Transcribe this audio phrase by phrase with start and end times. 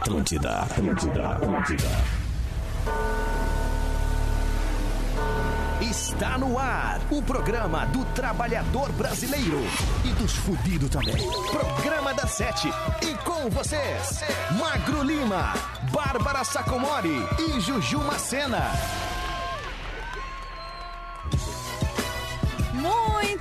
[0.00, 1.88] Atlântida, Atlântida, Atlântida.
[5.82, 9.60] Está no ar o programa do trabalhador brasileiro
[10.02, 11.16] e dos fudidos também.
[11.50, 12.68] Programa da Sete.
[13.02, 14.24] E com vocês,
[14.58, 15.52] Magro Lima,
[15.92, 18.72] Bárbara Sacomori e Juju Macena.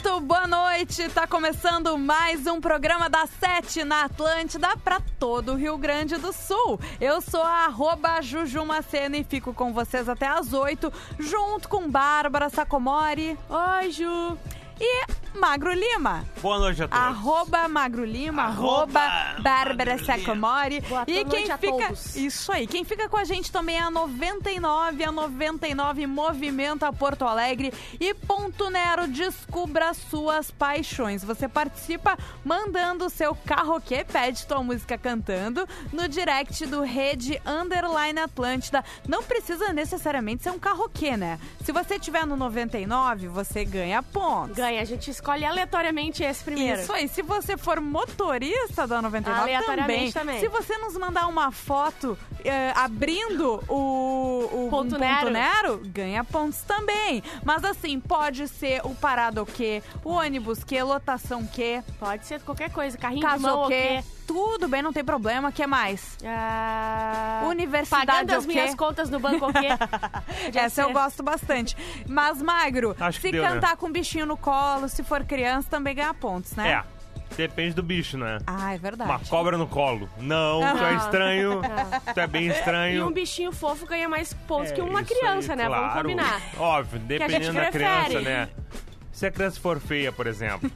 [0.01, 1.09] Muito boa noite!
[1.09, 6.31] Tá começando mais um programa da Sete na Atlântida para todo o Rio Grande do
[6.31, 6.79] Sul.
[7.01, 10.89] Eu sou a arroba Juju Macena e fico com vocês até às oito,
[11.19, 13.37] junto com Bárbara Sacomori.
[13.49, 14.37] Oi, Ju!
[14.79, 15.05] E
[15.39, 16.25] Magro Lima.
[16.41, 17.05] Boa noite a todos.
[17.05, 19.97] Arroba Magro Lima, arroba, Arroba Bárbara.
[20.03, 20.81] Sacomori.
[20.81, 21.87] Boa e noite quem a fica.
[21.87, 22.15] todos.
[22.17, 22.67] Isso aí.
[22.67, 28.13] Quem fica com a gente também é a 99, a 99 Movimenta Porto Alegre e
[28.13, 31.23] Ponto Nero Descubra suas paixões.
[31.23, 38.19] Você participa mandando o seu karaokê, pede tua música cantando no direct do Rede Underline
[38.19, 38.83] Atlântida.
[39.07, 41.39] Não precisa necessariamente ser um karaokê, né?
[41.63, 44.57] Se você tiver no 99, você ganha pontos.
[44.57, 46.81] Ganha, a gente escolhe aleatoriamente esse primeiro.
[46.81, 50.39] Isso aí, se você for motorista da 99 Aleatoriamente também, também.
[50.39, 55.29] se você nos mandar uma foto eh, abrindo o, o Ponto um Nero.
[55.29, 57.23] Nero, ganha pontos também.
[57.43, 62.71] Mas assim, pode ser o parado que, o ônibus que, lotação que, Pode ser qualquer
[62.71, 64.03] coisa, carrinho de mão casou ou que, quê.
[64.29, 65.51] Tudo bem, não tem problema.
[65.51, 66.15] que mais?
[66.23, 69.45] Ah, Universidade Pagando as o minhas contas no banco
[70.53, 70.93] Essa eu ser.
[70.93, 71.75] gosto bastante.
[72.07, 73.49] Mas, Magro, Acho se deu, né?
[73.49, 76.69] cantar com um bichinho no colo, se for criança, também ganha pontos, né?
[76.69, 76.83] É,
[77.35, 78.37] depende do bicho, né?
[78.45, 79.09] Ah, é verdade.
[79.09, 80.07] Uma cobra no colo.
[80.19, 80.97] Não, tu é Não.
[80.97, 81.61] estranho.
[82.13, 83.07] Tu é bem E estranho.
[83.07, 85.69] um bichinho fofo ganha mais pontos É, que uma criança, aí, né?
[85.69, 86.01] Vamos claro.
[86.01, 86.41] combinar.
[86.57, 87.83] Óbvio, a gente dependendo da prefere.
[87.83, 88.49] criança, né?
[89.11, 90.71] Se a criança for feia, por exemplo,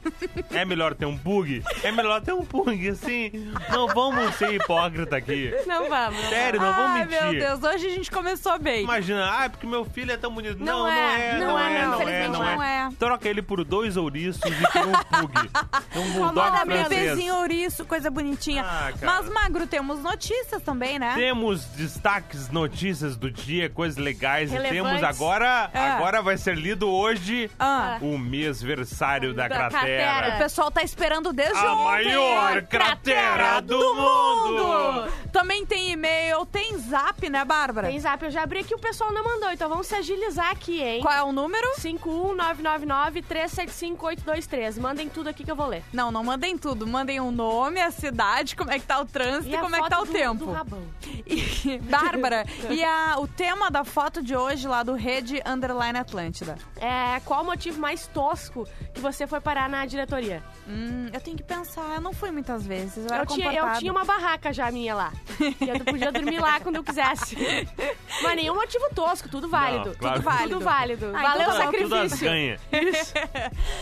[0.50, 1.62] é melhor ter um pug?
[1.82, 3.30] É melhor ter um pug, assim.
[3.70, 5.50] Não vamos ser hipócrita aqui.
[5.66, 6.20] Não vamos.
[6.28, 7.22] Sério, não vamos Ai, mentir.
[7.22, 8.82] meu Deus, hoje a gente começou bem.
[8.84, 10.58] Imagina, ah, é porque meu filho é tão bonito.
[10.58, 12.76] Não Não, não é, é, não é, é, não, não é, não é.
[12.76, 12.88] é.
[12.98, 15.50] Troca ele por dois ouriços e por um pug.
[15.96, 16.88] Um bulldog francês.
[16.88, 18.64] bebezinho ouriço, coisa bonitinha.
[18.66, 18.92] Ah.
[19.00, 21.14] Mas, Magro, temos notícias também, né?
[21.14, 24.52] Temos destaques, notícias do dia, coisas legais.
[24.52, 25.78] E temos agora, É.
[25.92, 29.80] agora vai ser lido hoje Ah, o mêsversário da, Da cratera.
[30.12, 30.34] cratera.
[30.34, 31.84] o pessoal tá esperando desde A ontem.
[31.84, 35.12] maior cratera do mundo.
[35.32, 37.88] Também tem e-mail, tem zap, né, Bárbara?
[37.88, 40.80] Tem zap, eu já abri aqui, o pessoal não mandou, então vamos se agilizar aqui,
[40.80, 41.00] hein?
[41.02, 41.66] Qual é o número?
[41.80, 44.78] 51999-375-823.
[44.80, 45.82] Mandem tudo aqui que eu vou ler.
[45.92, 46.86] Não, não mandem tudo.
[46.86, 49.82] Mandem o nome, a cidade, como é que tá o trânsito e, a como é
[49.82, 50.46] que tá o do- tempo.
[50.46, 50.82] do rabão.
[51.26, 56.56] E, Bárbara, e a- o tema da foto de hoje lá do Rede Underline Atlântida?
[56.76, 60.42] É, qual o motivo mais tosco que você foi parar na diretoria?
[60.66, 61.96] Hum, eu tenho que pensar.
[61.96, 63.04] Eu não fui muitas vezes.
[63.10, 65.12] Eu, Eu tinha, eu tinha uma barraca já minha lá.
[65.60, 67.36] E eu podia dormir lá quando eu quisesse.
[68.34, 69.90] Mas nenhum motivo tosco, tudo válido.
[69.90, 70.48] Não, claro Tudo válido.
[70.54, 71.12] Tudo válido.
[71.14, 71.64] Ah, Valeu então o tá.
[71.78, 72.24] Tudo as sacrifício.
[72.28, 72.58] ganha.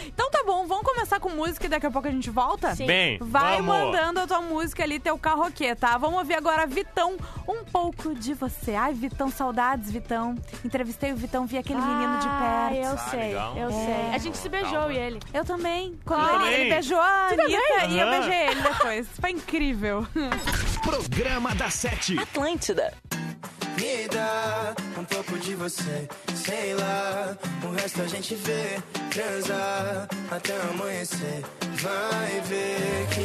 [0.06, 2.74] Então tá bom, vamos começar com música e daqui a pouco a gente volta?
[2.74, 2.86] Sim.
[2.86, 3.66] Bem, Vai vamos.
[3.66, 5.96] mandando a tua música ali, teu carroquê, tá?
[5.98, 7.16] Vamos ouvir agora Vitão,
[7.48, 8.74] um pouco de você.
[8.74, 10.36] Ai, Vitão, saudades, Vitão.
[10.64, 12.84] Entrevistei o Vitão, vi aquele menino de Ah, perto.
[12.86, 13.56] eu Ah, sei, legal.
[13.56, 13.72] eu É.
[13.72, 14.14] sei.
[14.14, 14.92] A gente se beijou Calma.
[14.92, 15.20] e ele.
[15.32, 15.98] Eu também.
[16.04, 16.54] Quando Eu ele, também.
[16.60, 19.08] ele beijou a Anitta e eu beijei ele depois.
[19.20, 20.06] Foi incrível.
[20.82, 22.18] Programa da Sete.
[22.18, 22.92] Atlântida.
[23.78, 27.36] Me dá um pouco de você, sei lá.
[27.64, 28.78] O resto a gente vê,
[29.10, 31.42] transar até amanhecer.
[31.80, 33.20] Vai ver que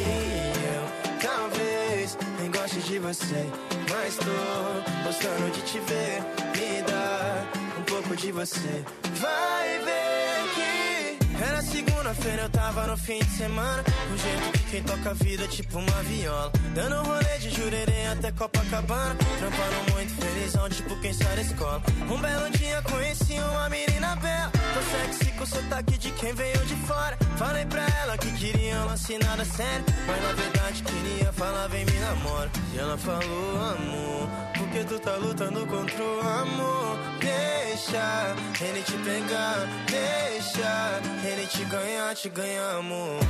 [0.68, 3.46] eu talvez nem goste de você,
[3.90, 6.22] mas tô gostando de te ver.
[6.56, 7.44] Me dá
[7.78, 11.42] um pouco de você, vai ver que.
[11.42, 11.62] Era
[12.08, 13.82] segunda-feira, eu tava no fim de semana.
[13.82, 16.52] Do jeito que quem toca a vida é tipo uma viola.
[16.74, 19.16] Dando um rolê de jurerê até Copacabana.
[19.38, 21.82] Trampando muito felizão, tipo quem sai da escola.
[22.10, 24.50] Um belo dia conheci uma menina bela.
[24.52, 27.16] Tô sexy com sotaque de quem veio de fora.
[27.36, 29.84] Falei pra ela que queria um lance nada sério.
[30.06, 32.50] Mas na verdade queria falar, vem me namora.
[32.74, 36.98] E ela falou, amor, porque tu tá lutando contra o amor.
[37.20, 43.20] Deixa ele te pegar, deixa ele te ganhar, te ganhar, amor.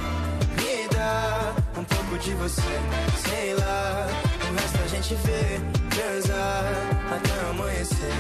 [0.57, 2.63] Me dá um pouco de você,
[3.27, 4.07] sei lá.
[4.49, 5.61] O resto a gente vê,
[5.91, 6.65] transar
[7.15, 8.13] até amanhecer.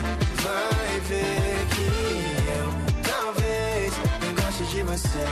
[0.42, 1.86] Vai ver que
[2.50, 2.66] eu
[3.12, 5.24] talvez nem goste de você,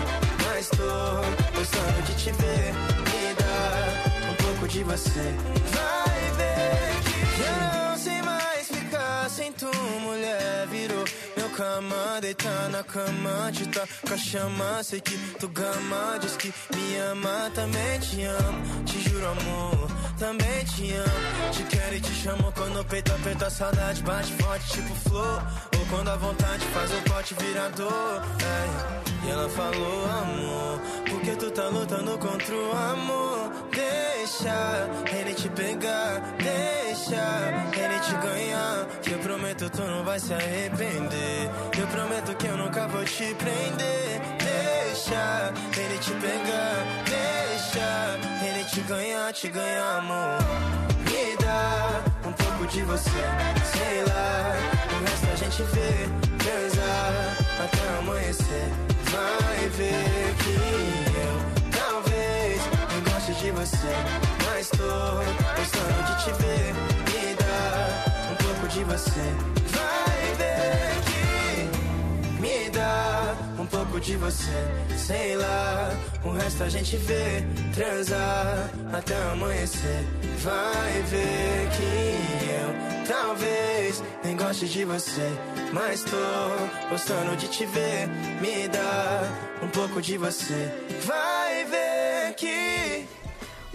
[0.47, 2.73] mas tô gostando de te ver.
[3.11, 5.35] Me dá um pouco de você,
[5.73, 9.71] vai ver que eu não sei mais ficar sem tu,
[10.01, 10.67] mulher.
[10.71, 11.05] Virou
[11.56, 14.82] cama, deitar na cama, te toca chama.
[14.85, 18.85] Sei que tu gama, diz que me ama, também te amo.
[18.85, 19.88] Te juro, amor,
[20.19, 21.50] também te amo.
[21.53, 25.43] Te quer e te chamou quando o peito aperta a saudade bate forte tipo flor.
[25.79, 28.23] Ou quando a vontade faz o pote virar dor.
[28.43, 29.26] é.
[29.26, 30.81] E ela falou, amor,
[31.11, 33.50] porque tu tá lutando contra o amor.
[33.73, 34.88] Deixa
[35.19, 37.25] ele te pegar, deixa
[37.75, 38.87] ele te ganhar.
[39.76, 41.50] Tu não vai se arrepender.
[41.78, 44.23] Eu prometo que eu nunca vou te prender.
[44.38, 50.38] Deixa ele te pegar, deixa ele te ganhar, te ganhar, amor.
[51.05, 54.56] Me dá um pouco de você, sei lá.
[54.96, 56.08] O resto a gente vê,
[56.38, 58.72] transar até amanhecer.
[59.12, 60.55] Vai ver que
[61.20, 61.34] eu
[61.79, 62.62] talvez
[62.94, 63.93] não goste de você,
[64.46, 64.76] mas tô
[65.55, 66.75] gostando de te ver.
[67.12, 74.53] Me dá um pouco de você, vai ver que me dá um pouco de você,
[74.97, 75.91] sei lá.
[76.25, 80.05] O resto a gente vê, transar até amanhecer.
[80.39, 85.31] Vai ver que eu talvez nem goste de você,
[85.73, 88.09] mas tô gostando de te ver.
[88.41, 89.23] Me dá
[89.63, 90.73] um pouco de você,
[91.05, 93.07] vai ver que.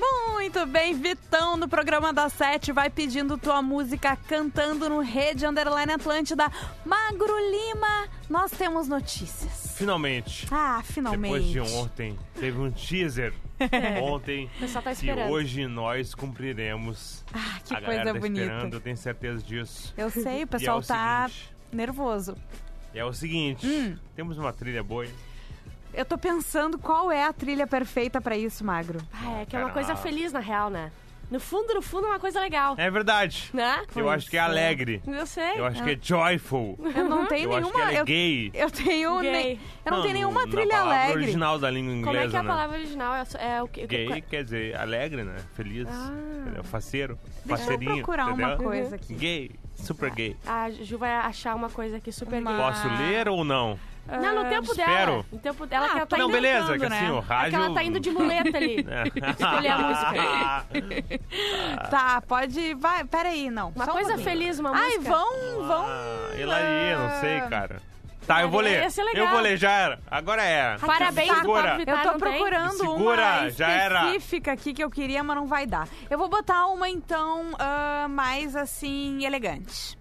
[0.05, 5.93] Muito bem, Vitão, no programa da Sete, vai pedindo tua música, cantando no Rede Underline
[5.93, 6.51] Atlântida.
[6.83, 9.75] Magro Lima, nós temos notícias.
[9.77, 10.47] Finalmente.
[10.51, 11.33] Ah, finalmente.
[11.33, 13.31] Depois de ontem, teve um teaser.
[14.01, 14.49] Ontem.
[14.55, 15.29] O pessoal tá E esperando.
[15.31, 17.23] hoje nós cumpriremos.
[17.31, 18.45] Ah, que a coisa galera tá bonita.
[18.45, 19.93] esperando, eu tenho certeza disso.
[19.95, 22.35] Eu sei, o E é pessoal o tá seguinte, nervoso.
[22.91, 23.95] é o seguinte, Hum.
[24.15, 25.05] temos uma trilha boa.
[25.93, 28.99] Eu tô pensando qual é a trilha perfeita pra isso, Magro.
[29.13, 29.95] Ah, é que é uma coisa ah.
[29.95, 30.91] feliz, na real, né?
[31.29, 32.75] No fundo, no fundo, é uma coisa legal.
[32.77, 33.49] É verdade.
[33.53, 33.81] Né?
[33.95, 35.01] Eu acho que é alegre.
[35.07, 35.57] Eu sei.
[35.59, 36.77] Eu acho que é joyful.
[36.93, 37.71] Eu não tenho Eu acho nenhuma.
[37.71, 38.51] que ela é eu, gay.
[38.53, 39.19] eu tenho.
[39.21, 39.31] Gay.
[39.31, 41.23] nem- eu não, tenho nenhuma na trilha palavra alegre.
[41.23, 42.49] original da língua inglesa, Como é que é a né?
[42.49, 43.13] palavra original?
[43.15, 43.87] É, é o que?
[43.87, 45.37] Gay quer dizer alegre, né?
[45.53, 45.87] Feliz.
[45.89, 46.11] Ah.
[46.41, 46.63] entendeu?
[46.65, 47.17] Faceiro.
[47.45, 47.95] Deixa eu Faceirinho.
[47.95, 48.57] procurar uma entendeu?
[48.57, 49.13] coisa aqui.
[49.13, 49.51] Gay.
[49.75, 50.35] Super gay.
[50.45, 52.61] A Ju vai achar uma coisa aqui super Uma- gay.
[52.61, 53.79] Posso ler ou não?
[54.07, 54.89] Não, no tempo dela.
[54.91, 55.25] espero.
[55.31, 56.97] No tempo dela que Ah, ela tá tô não, beleza, que né?
[56.99, 57.55] assim, o É que rádio...
[57.63, 58.85] ela tá indo de muleta ali.
[59.39, 61.21] Escolher a música.
[61.89, 62.73] Tá, pode.
[62.75, 63.69] Vai, peraí, não.
[63.75, 64.29] Uma só um coisa pouquinho.
[64.29, 65.09] feliz, uma Ai, música.
[65.15, 65.85] vão, vão.
[65.87, 67.81] Ah, Hilaria, não sei, cara.
[68.27, 68.81] Tá, eu vou ler.
[68.83, 69.25] ia ser legal.
[69.25, 69.99] Eu vou ler, já era.
[70.09, 70.77] Agora é.
[70.77, 71.77] Parabéns do Segura.
[71.77, 74.05] Vittar, Eu tô procurando Segura, uma já era.
[74.07, 75.87] específica aqui que eu queria, mas não vai dar.
[76.09, 79.97] Eu vou botar uma, então, ah, mais assim, elegante.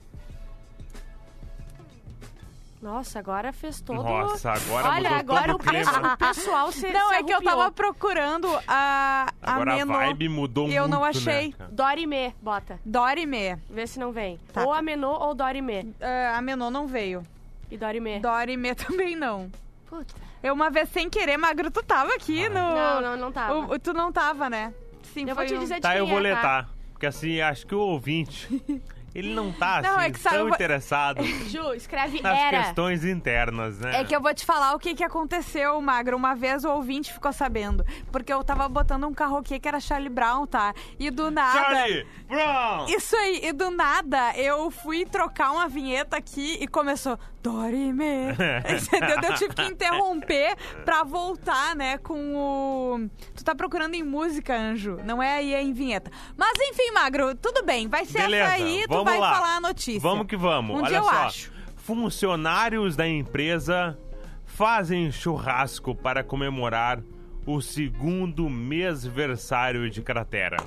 [2.82, 4.03] Nossa, agora fez todo...
[4.03, 6.17] Nossa, agora Olha, mudou agora todo o, clima.
[6.17, 10.67] pessoal se não, se é que eu tava procurando a, a Agora a vibe mudou
[10.67, 11.53] E eu muito, não né, achei.
[11.53, 11.71] cara?
[11.71, 12.81] Dorime, bota.
[12.85, 13.56] Dorime.
[13.69, 14.38] Vê se não vem.
[14.53, 15.94] Tá, ou a Menô ou Dorime.
[16.00, 17.23] Ah, a Menô não veio.
[17.71, 18.19] E Dorime.
[18.19, 19.50] Dorime também não.
[19.87, 20.15] Puta.
[20.43, 22.55] Eu uma vez sem querer, Magro, tu tava aqui no...
[22.55, 23.59] Não, não, não tava.
[23.75, 24.73] O- tu não tava, né?
[25.12, 26.41] Sim, Eu foi vou te um- dizer de Tá, quem eu vou é, ler, tá?
[26.62, 26.69] tá?
[26.93, 28.49] Porque assim, acho que o ouvinte,
[29.15, 32.62] ele não tá Não, assim, é que sabe, tão vou- interessado Ju, escreve nas era.
[32.65, 34.01] questões internas, né?
[34.01, 36.17] É que eu vou te falar o que, que aconteceu, Magro.
[36.17, 37.85] Uma vez o ouvinte ficou sabendo.
[38.12, 40.73] Porque eu tava botando um karaokê que era Charlie Brown, tá?
[40.99, 41.59] E do nada.
[41.59, 42.87] Charlie Brown!
[42.89, 48.33] Isso aí, e do nada eu fui trocar uma vinheta aqui e começou Dorime.
[48.69, 49.31] Entendeu?
[49.31, 53.09] Eu tive que interromper pra voltar, né, com o.
[53.35, 54.99] Tu tá procurando em música, Anjo.
[55.05, 56.11] Não é aí é em vinheta.
[56.37, 57.89] Mas enfim, Magro, tudo bem.
[57.89, 59.35] Vai ser Beleza, essa aí, tu vai lá.
[59.35, 60.01] falar a notícia.
[60.01, 60.77] Vamos que vamos.
[60.77, 61.11] Um Olha dia eu só.
[61.11, 61.53] acho.
[61.77, 63.99] Funcionários da empresa
[64.44, 67.01] fazem churrasco para comemorar
[67.47, 70.59] o segundo mêsversário de cratera.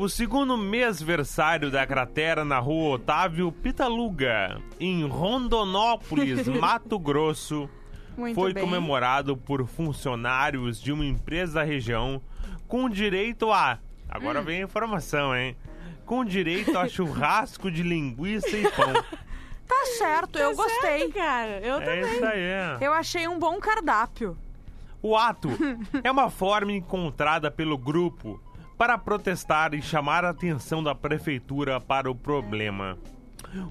[0.00, 7.68] O segundo mêsversário da cratera na rua Otávio Pitaluga, em Rondonópolis, Mato Grosso,
[8.16, 8.62] Muito foi bem.
[8.62, 12.22] comemorado por funcionários de uma empresa da região
[12.68, 13.74] com direito a.
[13.82, 14.06] Hum.
[14.08, 15.56] Agora vem a informação, hein?
[16.06, 18.92] Com direito a churrasco de linguiça e pão.
[19.66, 21.00] Tá certo, eu gostei.
[21.00, 21.58] Certo, cara.
[21.58, 22.14] Eu É também.
[22.14, 22.40] isso aí.
[22.80, 24.38] Eu achei um bom cardápio.
[25.02, 25.48] O ato
[26.04, 28.40] é uma forma encontrada pelo grupo
[28.78, 32.96] para protestar e chamar a atenção da prefeitura para o problema.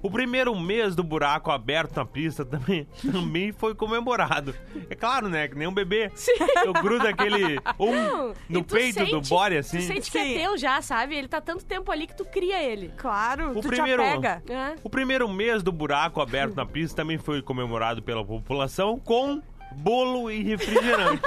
[0.02, 4.52] O primeiro mês do buraco aberto na pista também, também foi comemorado.
[4.90, 5.46] É claro, né?
[5.46, 6.10] Que nem um bebê.
[6.64, 9.78] Eu grudo aquele um Não, no peito do sente- body, assim.
[9.78, 10.34] Tu sente que é Sim.
[10.34, 11.14] teu já, sabe?
[11.14, 12.92] Ele tá tanto tempo ali que tu cria ele.
[12.96, 14.42] Claro, O tu primeiro- te apega.
[14.48, 14.74] É.
[14.82, 19.40] O primeiro mês do buraco aberto na pista também foi comemorado pela população com
[19.76, 21.22] bolo e refrigerante.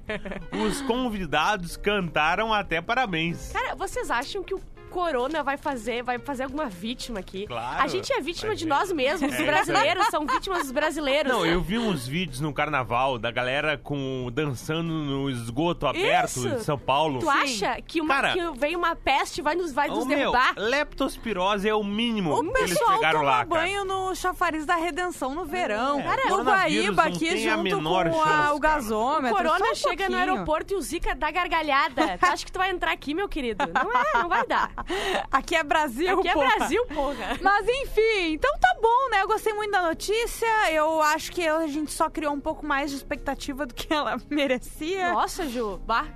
[0.66, 3.52] Os convidados cantaram até parabéns.
[3.52, 4.60] Cara, vocês acham que o,
[4.92, 7.46] Corona vai fazer, vai fazer alguma vítima aqui.
[7.46, 9.32] Claro, A gente é vítima de nós mesmos.
[9.32, 9.44] Os É.
[9.44, 11.32] brasileiros são vítimas dos brasileiros.
[11.32, 16.48] Não, eu vi uns vídeos no carnaval da galera com dançando no esgoto aberto Isso.
[16.50, 17.20] de São Paulo.
[17.20, 20.18] Tu acha que, uma, Cara, que vem uma peste e vai nos, vai nos meu,
[20.18, 20.54] derrubar?
[20.56, 23.60] leptospirose é o mínimo O que eles pessoal pegaram toma lá, cara.
[23.62, 26.00] banho no chafariz da redenção no verão.
[26.00, 28.74] É, Cara, no Guaíba não aqui tem a junto menor com a- chance, o cara.
[28.74, 29.36] gasômetro.
[29.36, 30.18] Corona só um chega no pouquinho.
[30.34, 32.18] aeroporto e o Zika dá gargalhada.
[32.18, 33.64] tu acha que tu vai entrar aqui, meu querido?
[33.72, 34.70] Não é, não vai dar.
[35.30, 36.56] Aqui é Brasil, Aqui é porra.
[36.56, 37.38] Brasil, porra.
[37.40, 39.22] Mas enfim, então tá bom, né?
[39.22, 40.46] Eu gostei muito da notícia.
[40.72, 44.16] Eu acho que a gente só criou um pouco mais de expectativa do que ela
[44.30, 45.12] merecia.
[45.12, 45.78] Nossa, Ju.
[45.86, 46.06] Bah,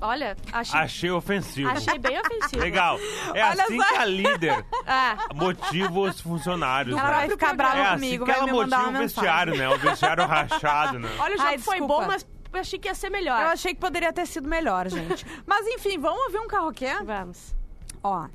[0.00, 1.68] olha, achei, Achei ofensivo.
[1.70, 2.62] achei bem ofensivo.
[2.62, 2.98] Legal.
[3.34, 3.88] É Olha assim só.
[3.88, 6.96] que a líder Ah, motiva os funcionários.
[6.98, 7.14] Ela né?
[7.16, 9.68] vai ficar brava é comigo, assim que vai ela motiva o vestiário, né?
[9.68, 11.08] O vestiário rachado, né?
[11.18, 12.02] olha, o jogo Ai, foi desculpa.
[12.02, 13.40] bom, mas eu achei que ia ser melhor.
[13.42, 15.24] Eu achei que poderia ter sido melhor, gente.
[15.46, 16.88] Mas enfim, vamos ouvir um carroquê?
[17.04, 17.54] Vamos.
[18.02, 18.26] Ó,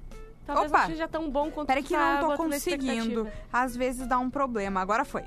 [0.46, 0.82] Talvez Opa.
[0.82, 3.28] não seja tão bom quanto peraí que tá não tô conseguindo.
[3.52, 4.80] Às vezes dá um problema.
[4.80, 5.24] Agora foi.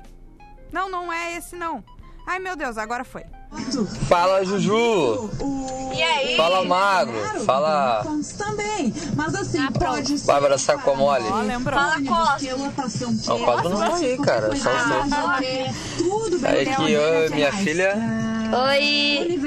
[0.71, 1.83] Não, não é esse não.
[2.25, 3.23] Ai, meu Deus, agora foi.
[4.07, 5.29] Fala Juju.
[5.93, 6.37] E aí?
[6.37, 7.15] Fala Magro.
[7.43, 8.05] Fala
[8.37, 10.27] Também, mas assim, pode ser.
[10.27, 11.25] Bárbara Sacomole.
[11.63, 12.55] Fala Costa.
[13.27, 14.55] Não, o quadro não tá aí, cara.
[14.55, 15.65] Só você.
[15.97, 16.51] Tudo bem.
[16.51, 17.97] Aí aqui eu minha filha,
[18.69, 19.39] Oi.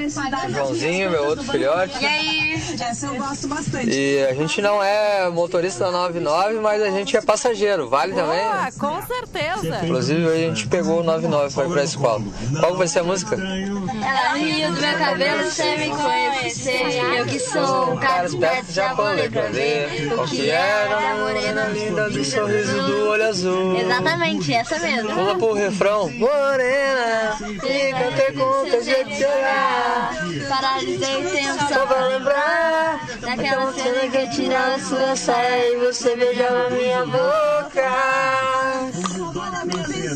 [0.49, 2.01] Joãozinho, meu outro filhote.
[2.01, 2.52] E aí?
[2.79, 3.89] Essa eu gosto bastante.
[3.89, 7.89] E a gente não é motorista da 99, mas a gente é passageiro.
[7.89, 8.43] Vale também?
[8.43, 9.79] Boa, com certeza.
[9.83, 12.23] Inclusive a gente pegou o 99 pra ir pra escola.
[12.59, 13.35] Qual vai ser a música?
[13.35, 17.01] Ela riu do meu cabelo sem me conhecer.
[17.17, 21.65] Eu que sou um cara esperto, já falei pra ver o que era a morena
[21.65, 23.79] linda do sorriso do olho azul.
[23.79, 25.13] Exatamente, essa mesmo.
[25.13, 26.09] Pula pro refrão.
[26.11, 30.13] Morena, fica até com teu jeito de olhar.
[30.49, 35.77] Paralisei o tempo Só pra pra lembrar daquela cena que eu tirava sua saia e
[35.85, 37.89] você beijava minha boca.
[39.33, 40.15] Bora, meu coisa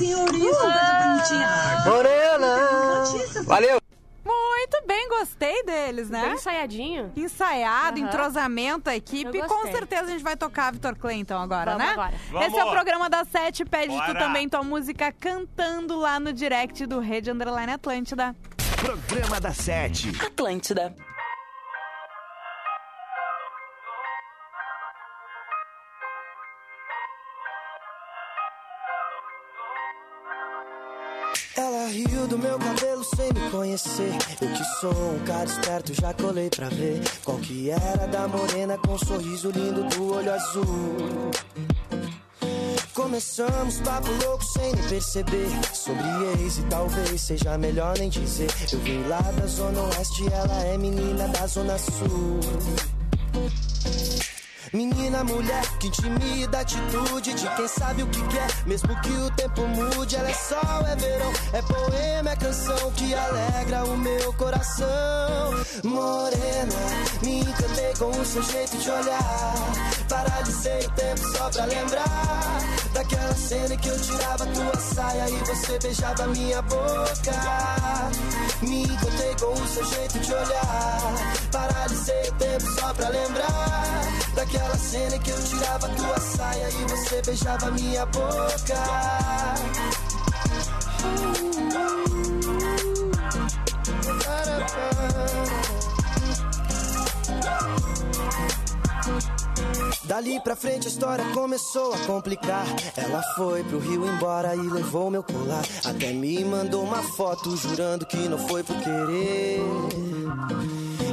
[1.03, 1.83] bonitinha.
[1.85, 3.43] Morena.
[3.45, 3.77] Valeu.
[4.25, 6.33] Muito bem, gostei deles, Bem né?
[6.33, 7.11] ensaiadinho.
[7.15, 8.07] Ensaiado, Aham.
[8.07, 9.41] entrosamento, a equipe.
[9.43, 11.93] Com certeza a gente vai tocar Vitor Clay então agora, Vamos né?
[11.93, 12.13] agora.
[12.31, 12.47] Vamos.
[12.47, 13.63] Esse é o programa da Sete.
[13.63, 14.19] Pede tu Bora.
[14.19, 18.35] também tua música cantando lá no direct do Rede Underline Atlântida.
[18.77, 20.11] Programa da Sete.
[20.23, 20.93] Atlântida.
[31.55, 34.11] Ela riu do meu cabelo sem me conhecer.
[34.41, 38.77] Eu que sou um cara esperto, já colei pra ver qual que era da morena
[38.77, 41.31] com um sorriso lindo do olho azul.
[42.93, 46.03] Começamos papo louco sem nem perceber Sobre
[46.41, 50.77] ex e talvez seja melhor nem dizer Eu vim lá da zona oeste, ela é
[50.77, 52.39] menina da zona sul
[54.73, 59.31] Menina, mulher, que intimida a atitude de quem sabe o que quer, mesmo que o
[59.31, 60.15] tempo mude.
[60.15, 64.87] Ela é sol, é verão, é poema, é canção que alegra o meu coração.
[65.83, 66.75] Morena,
[67.23, 69.53] me encantei com o seu jeito de olhar.
[70.09, 72.59] Paralisei o tempo só pra lembrar
[72.93, 78.11] daquela cena que eu tirava tua saia e você beijava minha boca.
[78.61, 81.13] Me encantei com o seu jeito de olhar.
[81.51, 84.06] Paralisei o tempo só pra lembrar
[84.37, 88.75] daquela cena em que eu tirava tua saia e você beijava minha boca.
[100.03, 102.65] Dali pra frente a história começou a complicar.
[102.95, 105.65] Ela foi pro Rio embora e levou meu colar.
[105.83, 109.61] Até me mandou uma foto jurando que não foi por querer.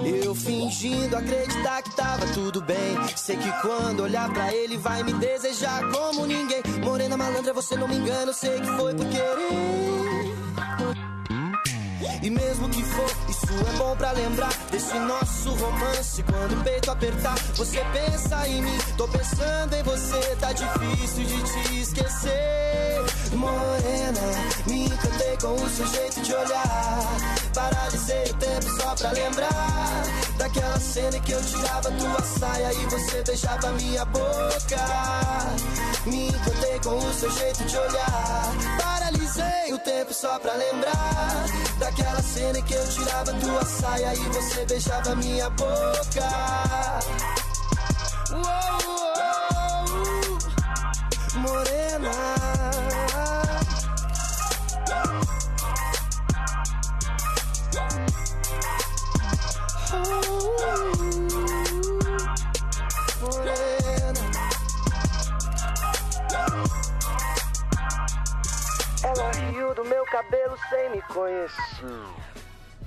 [0.04, 2.96] Eu fingindo acreditar que tava tudo bem.
[3.16, 6.62] Sei que quando olhar pra ele vai me desejar como ninguém.
[6.82, 10.34] Morena malandra, você não me engana, eu sei que foi por querer.
[12.23, 16.23] E mesmo que for, isso é bom pra lembrar desse nosso romance.
[16.23, 18.78] Quando o peito apertar, você pensa em mim.
[18.96, 22.63] Tô pensando em você, tá difícil de te esquecer.
[23.35, 24.21] Morena,
[24.67, 27.17] me encantei com o seu jeito de olhar.
[27.53, 30.05] Paralisei o tempo só pra lembrar
[30.38, 34.85] daquela cena que eu tirava tua saia e você beijava minha boca.
[36.07, 38.53] Me encantei com o seu jeito de olhar.
[38.83, 41.47] Paralisei o tempo só pra lembrar
[41.79, 46.29] daquela cena que eu tirava tua saia e você beijava minha boca.
[48.31, 50.38] Uou, uou.
[51.41, 52.44] Morena.
[69.75, 71.85] Do meu cabelo sem me conhecer.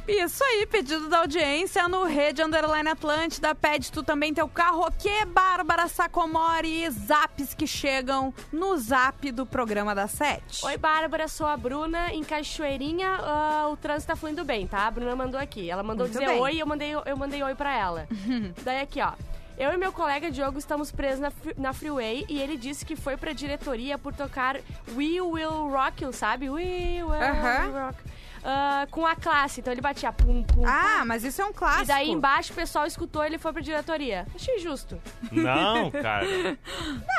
[0.08, 3.54] Isso aí, pedido da audiência no Rede Underline Atlântida.
[3.54, 9.46] Pede tu também teu carro, que Bárbara Sacomori e zaps que chegam no zap do
[9.46, 10.66] programa da Sete.
[10.66, 12.14] Oi, Bárbara, sou a Bruna.
[12.14, 14.88] Em Cachoeirinha, ah, o trânsito tá fluindo bem, tá?
[14.88, 15.70] A Bruna mandou aqui.
[15.70, 16.40] Ela mandou Muito dizer bem.
[16.40, 18.08] oi e eu mandei, eu mandei oi pra ela.
[18.64, 19.12] Daí aqui, ó.
[19.58, 23.18] Eu e meu colega Diogo estamos presos na, na Freeway e ele disse que foi
[23.18, 24.58] pra diretoria por tocar
[24.96, 26.48] We Will Rock You, sabe?
[26.48, 27.88] We Will Aham.
[27.88, 27.98] Rock.
[28.44, 31.06] Ah, com a classe, então ele batia pum, pum, Ah, pum.
[31.08, 31.84] mas isso é um clássico.
[31.84, 34.26] E daí embaixo o pessoal escutou e ele foi pra diretoria.
[34.36, 35.02] Achei justo.
[35.32, 36.26] Não, cara.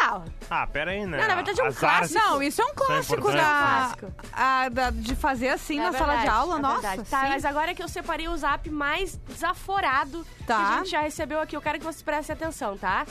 [0.01, 1.19] Não, Ah, pera aí, né?
[1.21, 2.21] Não, na verdade é um Azar- clássico.
[2.21, 3.47] Não, isso é um clássico importantes.
[3.47, 4.13] da, Clássico.
[4.33, 6.57] a- da- de fazer assim É na sala de verdade, aula.
[6.57, 7.11] é Nossa, verdade.
[7.11, 7.29] Tá, sim.
[7.29, 10.57] mas agora que eu separei o zap mais desaforado Tá.
[10.57, 13.05] que a gente já recebeu aqui, eu quero que vocês prestem atenção, tá?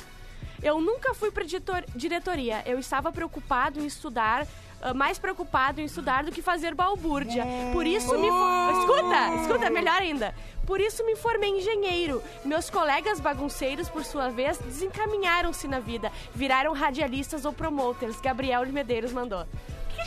[0.63, 2.63] Eu nunca fui pra diretor- diretoria.
[2.65, 4.47] Eu estava preocupado em estudar,
[4.95, 7.43] mais preocupado em estudar do que fazer balbúrdia.
[7.73, 8.29] Por isso me.
[8.29, 10.33] fo- Escuta, escuta, melhor ainda.
[10.65, 12.21] Por isso me formei engenheiro.
[12.45, 16.11] Meus colegas bagunceiros, por sua vez, desencaminharam-se na vida.
[16.35, 18.19] Viraram radialistas ou promoters.
[18.21, 19.45] Gabriel de Medeiros mandou.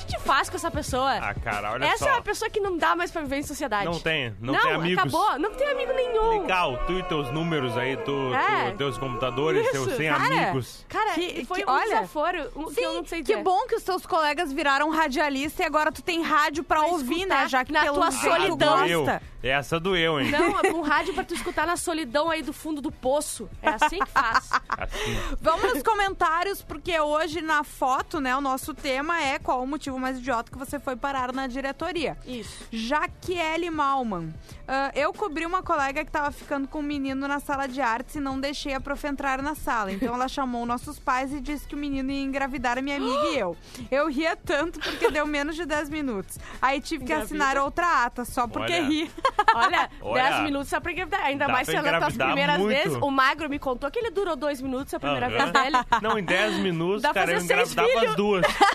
[0.02, 1.10] O que a gente faz com essa pessoa?
[1.16, 2.08] Ah, cara, olha Essa só.
[2.08, 3.84] é uma pessoa que não dá mais pra viver em sociedade.
[3.84, 4.98] Não tem, não tem amigos.
[4.98, 5.38] acabou.
[5.38, 6.40] Não tem amigo nenhum.
[6.42, 8.70] Legal, tu e teus números aí, tu, É.
[8.70, 10.24] tu- teus computadores, Isso, teus 100 cara.
[10.24, 10.84] amigos.
[10.88, 13.36] Cara, Que- foi que- um olha, desaforo um, que eu não sei Sim, dizer.
[13.38, 16.88] que bom que os teus colegas viraram radialista e agora tu tem rádio pra, Pra
[16.88, 17.48] ouvir, escutar né?
[17.48, 18.78] Já que na pelo tua jeito tu solidão.
[19.04, 19.22] gosta.
[19.42, 20.30] Essa doeu, hein?
[20.30, 23.48] Não, um rádio pra tu escutar na solidão aí do fundo do poço.
[23.62, 24.50] É assim que faz.
[24.68, 25.36] Assim.
[25.40, 29.98] Vamos nos comentários, porque hoje na foto, né, o nosso tema é qual o motivo
[29.98, 32.18] mais idiota que você foi parar na diretoria.
[32.26, 32.66] Isso.
[32.70, 34.32] Jaquiele Malman.
[34.72, 38.14] Ah, eu cobri uma colega que tava ficando com um menino na sala de artes
[38.14, 39.90] e não deixei a prof entrar na sala.
[39.92, 43.26] Então ela chamou nossos pais e disse que o menino ia engravidar a minha amiga
[43.28, 43.56] e eu.
[43.90, 46.38] Eu ria tanto porque deu menos de 10 minutos.
[46.62, 47.24] Aí tive que Engravida.
[47.24, 48.84] assinar outra ata, só porque Olha.
[48.84, 49.10] ri.
[49.54, 51.24] Olha, Olha, 10 minutos só pra engravidar.
[51.24, 52.76] Ainda dá mais pra sendo as tuas engravidar primeiras muito.
[52.76, 52.98] vezes.
[53.00, 55.36] O Magro me contou que ele durou dois minutos a primeira Aham.
[55.36, 55.76] vez dele.
[56.02, 58.04] Não, em 10 minutos, Dá cara, eu engravidava filhos.
[58.10, 58.46] as duas.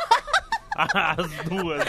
[0.94, 1.84] As duas.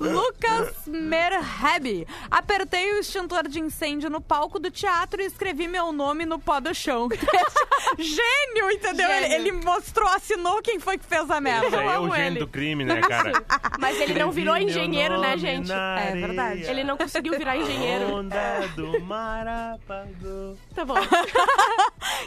[0.00, 2.06] Lucas Merheb.
[2.30, 6.58] Apertei o extintor de incêndio no palco do teatro e escrevi meu nome no pó
[6.58, 7.08] do chão.
[7.98, 9.08] Gênio, entendeu?
[9.10, 9.36] Ele, Gênio.
[9.36, 11.76] ele mostrou, assinou quem foi que fez a merda.
[11.76, 12.38] é amo o gênio ele.
[12.40, 13.32] do crime, né, cara?
[13.78, 15.68] Mas ele não virou engenheiro, né, gente?
[15.68, 16.62] na É verdade.
[16.62, 18.14] Ele não conseguiu virar engenheiro.
[18.14, 20.56] Onda do mar apagou.
[20.74, 20.94] Tá bom.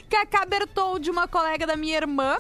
[0.10, 2.38] Cacá Bertoldi, uma colega da minha irmã,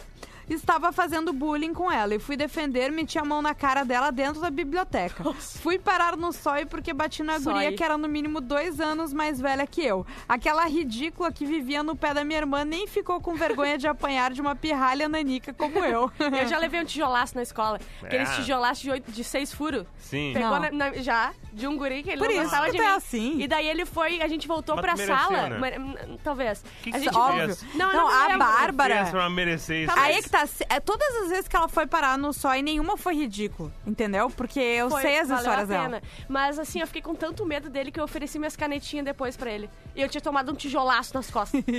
[0.50, 2.16] estava fazendo bullying com ela.
[2.16, 5.24] E fui defender, meti a mão na cara dela dentro da biblioteca.
[5.34, 7.54] Fui parar no SOI porque bati na Sói.
[7.54, 10.06] guria que era no mínimo dois anos mais velha que eu.
[10.28, 14.32] Aquela ridícula que vivia no pé da minha irmã nem ficou com vergonha de apanhar
[14.32, 16.12] de uma pirralha nanica como eu.
[16.20, 17.80] Eu já levei um tijolaço na escola.
[18.04, 18.36] Aqueles É.
[18.36, 19.86] tijolaços de, oito, de seis furos.
[19.98, 20.32] Sim.
[20.34, 22.78] Pegou na- na- já, de um guri que ele Por não isso gostava que de
[22.78, 22.90] tu mim.
[22.90, 23.42] é assim.
[23.42, 25.50] E daí ele foi, a gente voltou Mas pra mereceu, sala.
[25.50, 25.58] né?
[25.60, 26.64] Mas, hum, Talvez.
[26.84, 27.46] Que a que gente você Óbvio.
[27.48, 27.66] fez?
[27.76, 28.38] Não, eu Não, não a.
[28.38, 29.94] Bárbara- pra merecer isso.
[29.96, 30.37] Tá, Aí é que tá.
[30.46, 33.72] Se- é, Todas as vezes que ela foi parar no SOI, nenhuma foi ridículo.
[33.86, 34.30] Entendeu?
[34.30, 36.02] Porque eu Foi, sei as histórias dela.
[36.30, 39.50] Mas assim, eu fiquei com tanto medo dele que eu ofereci minhas canetinhas depois pra
[39.52, 39.70] ele.
[39.96, 41.64] E eu tinha tomado um tijolaço nas costas.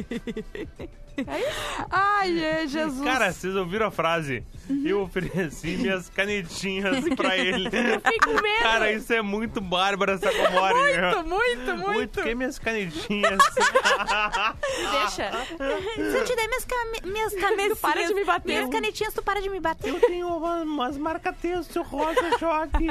[1.90, 3.02] Ai, é, Jesus.
[3.04, 4.44] Cara, vocês ouviram a frase?
[4.84, 7.66] Eu ofereci minhas canetinhas pra ele.
[7.66, 8.62] Eu fiquei com medo.
[8.62, 10.74] Cara, isso é muito Bárbara Sacomori.
[10.74, 11.88] muito, muito, muito.
[11.98, 12.22] Muito.
[12.22, 13.38] Que minhas canetinhas?
[14.92, 15.30] Deixa.
[15.96, 17.12] Se eu te der minhas, came...
[17.12, 17.78] minhas canetinhas...
[17.80, 18.47] para de me bater.
[18.48, 19.88] Minhas canetinhas, tu para de me bater.
[19.88, 22.86] Eu tenho uma- umas marca-texto rosa choque.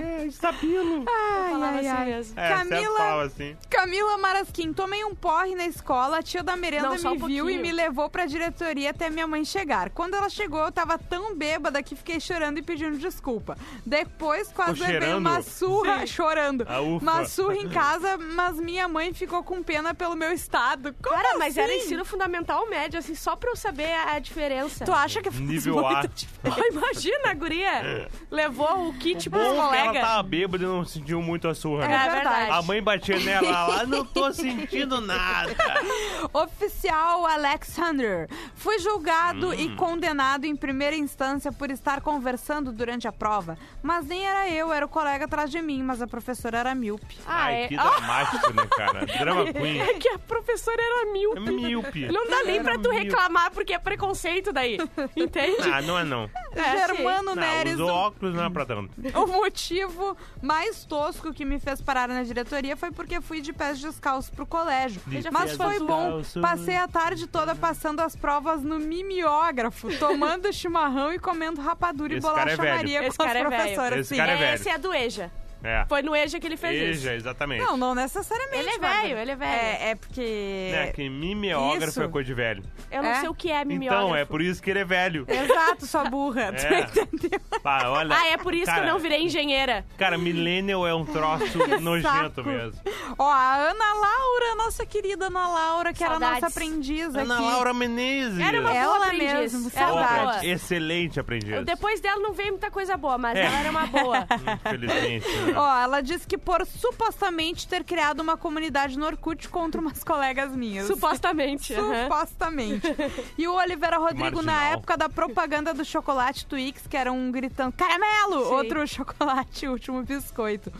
[0.00, 1.04] É, estabilo.
[1.08, 2.04] Ai, ai, assim ai.
[2.06, 2.40] mesmo.
[2.40, 3.56] É, Camila, falava assim.
[3.70, 7.50] Camila Marasquim, tomei um porre na escola, a tia da merenda Não, me um viu
[7.50, 9.90] e me levou pra diretoria até minha mãe chegar.
[9.90, 13.56] Quando ela chegou, eu tava tão bêbada que fiquei chorando e pedindo desculpa.
[13.84, 16.06] Depois quase Ficou levei uma surra, Sim.
[16.06, 16.64] chorando.
[16.68, 16.80] Ah.
[16.80, 20.94] Uma surra em casa, mas minha mãe ficou com pena pelo meu estado.
[21.02, 21.84] Como Cara, mas era assim?
[21.84, 24.84] ensino fundamental médio, assim, só pra eu saber a, a diferença.
[24.84, 26.06] Tu acha que faz Nível muita A.
[26.06, 26.60] diferença?
[26.60, 28.08] Oh, imagina, a guria.
[28.30, 31.84] Levou o kit pros Bom, que ela tava bêbada e não sentiu muito a surra,
[31.84, 32.08] É né?
[32.10, 32.50] verdade.
[32.50, 35.54] A mãe batia nela lá, não tô sentindo nada.
[36.32, 38.28] Oficial Alexander.
[38.54, 39.54] Fui julgado Hum.
[39.54, 43.56] e condenado em primeira instância por estar conversando durante a prova.
[43.82, 47.18] Mas nem era eu, era o colega atrás de mim, mas a professora era míope.
[47.26, 47.68] Ah, Ai, é.
[47.68, 49.06] que dramático, né, cara?
[49.06, 49.80] Drama Queen.
[49.80, 51.38] É que a professora era míope.
[51.38, 52.06] É míope.
[52.08, 53.04] Não dá nem pra tu Míope.
[53.04, 54.23] reclamar porque é preconceito.
[54.24, 54.78] Aceito daí.
[55.14, 55.68] Entende?
[55.70, 56.30] Ah, não é não.
[56.54, 58.90] É, Germano Não, Neres, usou o, óculos não é pra tanto.
[59.14, 63.80] o motivo mais tosco que me fez parar na diretoria foi porque fui de pés
[63.80, 65.00] descalços pro colégio.
[65.06, 66.22] De Mas foi bom.
[66.40, 72.26] Passei a tarde toda passando as provas no mimeógrafo, tomando chimarrão e comendo rapadura Esse
[72.26, 72.76] e é bolacha velho.
[72.76, 73.62] Maria Esse com as cara é velho.
[73.62, 73.98] professoras.
[74.00, 74.16] Esse sim.
[74.16, 74.54] cara é velho.
[74.54, 75.43] Esse é do EJA.
[75.64, 75.84] É.
[75.88, 77.02] Foi no EJA que ele fez isso.
[77.04, 77.62] Veja, exatamente.
[77.62, 78.58] Não, não necessariamente.
[78.58, 79.02] Ele é Bárbara.
[79.02, 79.50] velho, ele é velho.
[79.52, 80.70] É, é porque.
[80.74, 82.02] É, que mimeógrafo Isso.
[82.02, 82.62] é coisa de velho.
[82.90, 83.20] Eu não É?
[83.20, 84.04] sei o que é mimeógrafo.
[84.04, 85.24] Então, é por isso que ele é velho.
[85.28, 86.52] Exato, sua burra.
[86.54, 86.80] Tu É.
[86.80, 87.40] entendeu?
[87.62, 88.14] Pá, olha.
[88.14, 89.84] Ah, é por isso que eu não virei engenheira.
[89.96, 92.48] Cara, millennial é um troço nojento saco.
[92.48, 92.80] mesmo.
[93.18, 96.42] Ó, a Ana Laura, nossa querida Ana Laura, que era Saudades.
[96.42, 97.42] nossa aprendiz Ana aqui.
[97.42, 98.38] Laura Menezes.
[98.38, 99.32] Era uma boa Ela aprendiz.
[99.32, 100.20] mesmo, Era uma saudade.
[100.40, 100.46] boa.
[100.46, 101.64] Excelente aprendiz.
[101.64, 103.44] Depois dela não veio muita coisa boa, mas É.
[103.44, 104.26] ela era uma boa.
[104.66, 105.28] Infelizmente.
[105.28, 105.53] né?
[105.56, 110.52] Ó, ela disse que por supostamente ter criado uma comunidade no Orkut contra umas colegas
[110.54, 110.86] minhas.
[110.86, 111.74] Supostamente.
[111.74, 112.86] Supostamente.
[113.36, 114.72] E o Oliveira Rodrigo, na Marginal.
[114.78, 118.52] época da propaganda do chocolate Twix, que era um gritando caramelo, Sim.
[118.52, 120.72] outro chocolate, último biscoito.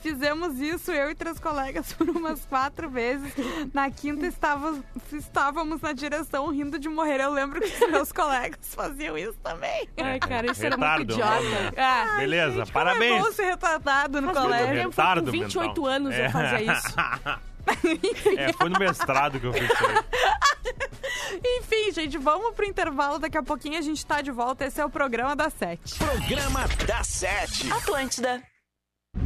[0.00, 3.32] Fizemos isso, eu e três colegas, por umas quatro vezes.
[3.72, 4.80] Na quinta estávamos,
[5.12, 7.20] estávamos na direção rindo de morrer.
[7.20, 9.88] Eu lembro que os meus colegas faziam isso também.
[9.96, 10.96] Ai, cara, isso era Retardo.
[11.04, 11.74] muito idiota.
[11.76, 13.12] Ah, Beleza, Gente, parabéns.
[13.12, 14.82] Como é bom ser retardado no Faz muito colégio.
[14.82, 14.92] tempo.
[14.92, 16.94] foi com 28 anos eu fazia isso.
[18.38, 21.40] É, foi no mestrado que eu fiz isso aí.
[21.58, 23.18] Enfim, gente, vamos pro intervalo.
[23.18, 24.64] Daqui a pouquinho a gente tá de volta.
[24.66, 25.96] Esse é o programa da Sete.
[25.98, 27.70] Programa da Sete.
[27.72, 28.42] Atlântida.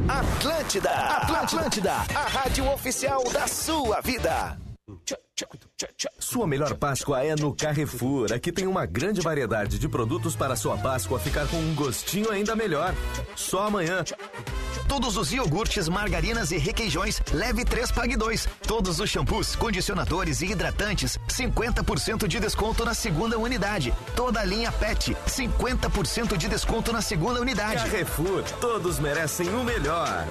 [0.07, 0.91] Atlântida.
[0.91, 1.93] Atlântida.
[1.93, 4.57] A rádio oficial da sua vida.
[6.19, 8.33] Sua melhor Páscoa é no Carrefour.
[8.33, 12.55] Aqui tem uma grande variedade de produtos para sua Páscoa ficar com um gostinho ainda
[12.55, 12.93] melhor.
[13.35, 14.03] Só amanhã.
[14.87, 18.47] Todos os iogurtes, margarinas e requeijões, leve 3, pague 2.
[18.65, 23.93] Todos os shampoos, condicionadores e hidratantes, 50% de desconto na segunda unidade.
[24.15, 27.83] Toda a linha PET, 50% de desconto na segunda unidade.
[27.89, 30.25] Carrefour, todos merecem o melhor.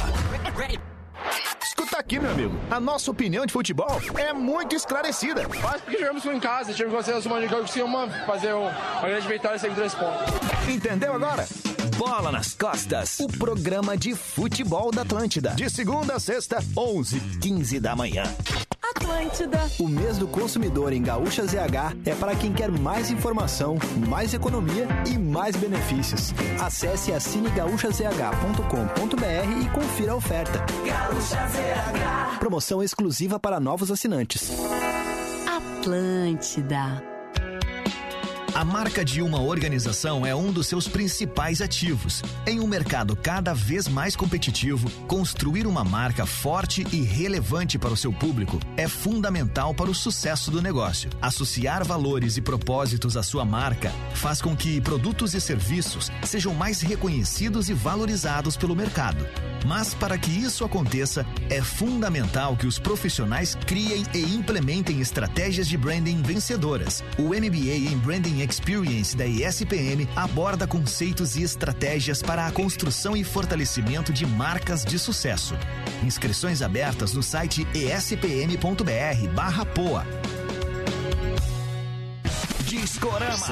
[1.61, 2.57] Escuta aqui, meu amigo.
[2.71, 5.43] A nossa opinião de futebol é muito esclarecida.
[5.61, 8.63] Mas porque jogamos em casa, tivemos que fazer uma de jogo sem uma, fazer um,
[8.63, 10.33] uma grande vitória sem três pontos.
[10.67, 11.47] Entendeu agora?
[11.97, 13.19] Bola nas costas.
[13.19, 15.51] O programa de futebol da Atlântida.
[15.51, 18.23] De segunda a sexta, 11 15 da manhã.
[18.95, 19.59] Atlântida.
[19.79, 24.87] O mês do consumidor em Gaúcha ZH é para quem quer mais informação, mais economia
[25.07, 26.33] e mais benefícios.
[26.59, 30.65] Acesse assinegaúchazh.com.br e confira a oferta.
[30.85, 32.39] Gaúcha ZH.
[32.39, 34.51] Promoção exclusiva para novos assinantes.
[35.47, 37.08] Atlântida.
[38.59, 42.21] A marca de uma organização é um dos seus principais ativos.
[42.45, 47.95] Em um mercado cada vez mais competitivo, construir uma marca forte e relevante para o
[47.95, 51.09] seu público é fundamental para o sucesso do negócio.
[51.21, 56.81] Associar valores e propósitos à sua marca faz com que produtos e serviços sejam mais
[56.81, 59.25] reconhecidos e valorizados pelo mercado.
[59.65, 65.77] Mas para que isso aconteça, é fundamental que os profissionais criem e implementem estratégias de
[65.77, 67.03] branding vencedoras.
[67.17, 73.23] O MBA em Branding Experience da ESPM aborda conceitos e estratégias para a construção e
[73.23, 75.53] fortalecimento de marcas de sucesso.
[76.03, 78.79] Inscrições abertas no site espm.br/poa.
[82.61, 83.47] Discorama.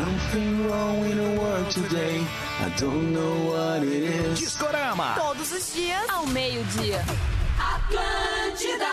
[4.36, 5.14] Discorama.
[5.16, 7.06] Todos os dias ao meio-dia.
[7.60, 8.86] Atlântida,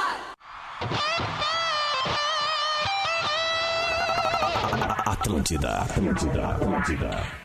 [5.04, 7.44] Atlântida, Atlântida.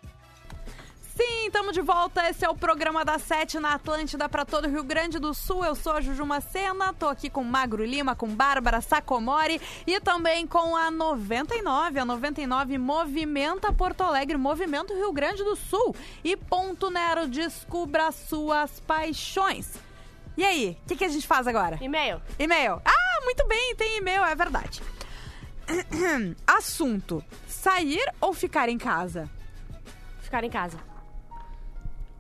[1.14, 2.30] Sim, estamos de volta.
[2.30, 5.66] Esse é o programa da Sete na Atlântida para todo o Rio Grande do Sul.
[5.66, 10.48] Eu sou a Juju Macena, tô aqui com Magro Lima, com Bárbara Sacomori e também
[10.48, 12.00] com a 99.
[12.00, 15.94] A 99 movimenta Porto Alegre, movimento Rio Grande do Sul.
[16.24, 19.74] E Ponto Nero, descubra suas paixões.
[20.38, 21.78] E aí, o que, que a gente faz agora?
[21.82, 22.22] E-mail.
[22.40, 22.82] E-mail.
[22.86, 24.82] Ah, muito bem, tem e-mail, é verdade.
[26.48, 27.24] Assunto:
[27.60, 29.30] sair ou ficar em casa?
[30.22, 30.78] Ficar em casa.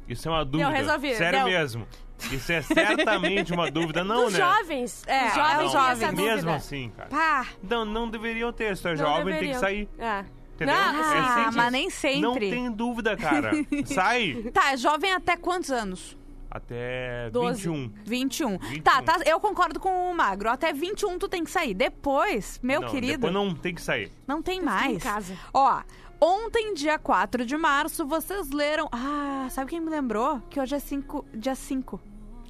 [0.07, 0.69] Isso é uma dúvida.
[0.69, 1.47] resolvi, Sério deu.
[1.47, 1.87] mesmo.
[2.31, 4.39] Isso é certamente uma dúvida, não, Dos né?
[4.39, 5.03] jovens.
[5.07, 6.09] É, Os jovens é, os essa jovens.
[6.09, 6.35] dúvida.
[6.35, 7.09] Mesmo assim, cara.
[7.09, 7.47] Pá.
[7.63, 8.75] Não, não deveriam ter.
[8.75, 9.59] Se é Não jovem, tem que deveriam.
[9.59, 9.89] sair.
[9.97, 10.25] É.
[10.55, 10.75] Entendeu?
[10.75, 11.55] Não, É Ah, simples.
[11.55, 12.19] mas nem sempre.
[12.21, 13.51] Não tem dúvida, cara.
[13.85, 14.43] Sai.
[14.53, 16.17] Tá, jovem até quantos anos?
[16.49, 17.69] Até Doze.
[17.69, 17.91] 21.
[18.05, 18.57] 21.
[18.57, 18.81] 21.
[18.81, 20.49] Tá, tá, eu concordo com o Magro.
[20.49, 21.73] Até 21 tu tem que sair.
[21.73, 24.11] Depois, meu não, querido, Depois não tem que sair.
[24.27, 24.93] não tem mais.
[24.95, 25.37] em casa.
[25.53, 25.81] Ó,
[26.19, 28.89] ontem, dia 4 de março, vocês leram...
[28.91, 30.41] Ah, sabe quem me lembrou?
[30.49, 32.01] Que hoje é 5, dia 5.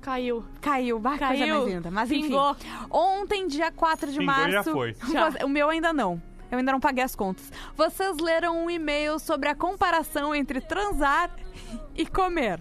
[0.01, 0.45] Caiu.
[0.61, 1.59] Caiu, bah, coisa Caiu.
[1.59, 1.91] mais linda.
[1.91, 2.55] Mas enfim, Pingou.
[2.89, 4.51] ontem, dia 4 de Pingou, março...
[4.51, 4.95] já foi.
[5.43, 6.21] O meu ainda não.
[6.49, 7.51] Eu ainda não paguei as contas.
[7.75, 11.29] Vocês leram um e-mail sobre a comparação entre transar
[11.95, 12.59] e comer.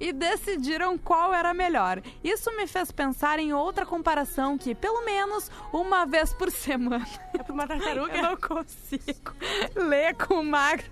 [0.00, 2.02] E decidiram qual era melhor.
[2.24, 7.06] Isso me fez pensar em outra comparação que, pelo menos, uma vez por semana.
[7.38, 8.16] É pra uma tartaruga?
[8.16, 9.34] Eu não consigo
[9.76, 10.86] ler com o magro.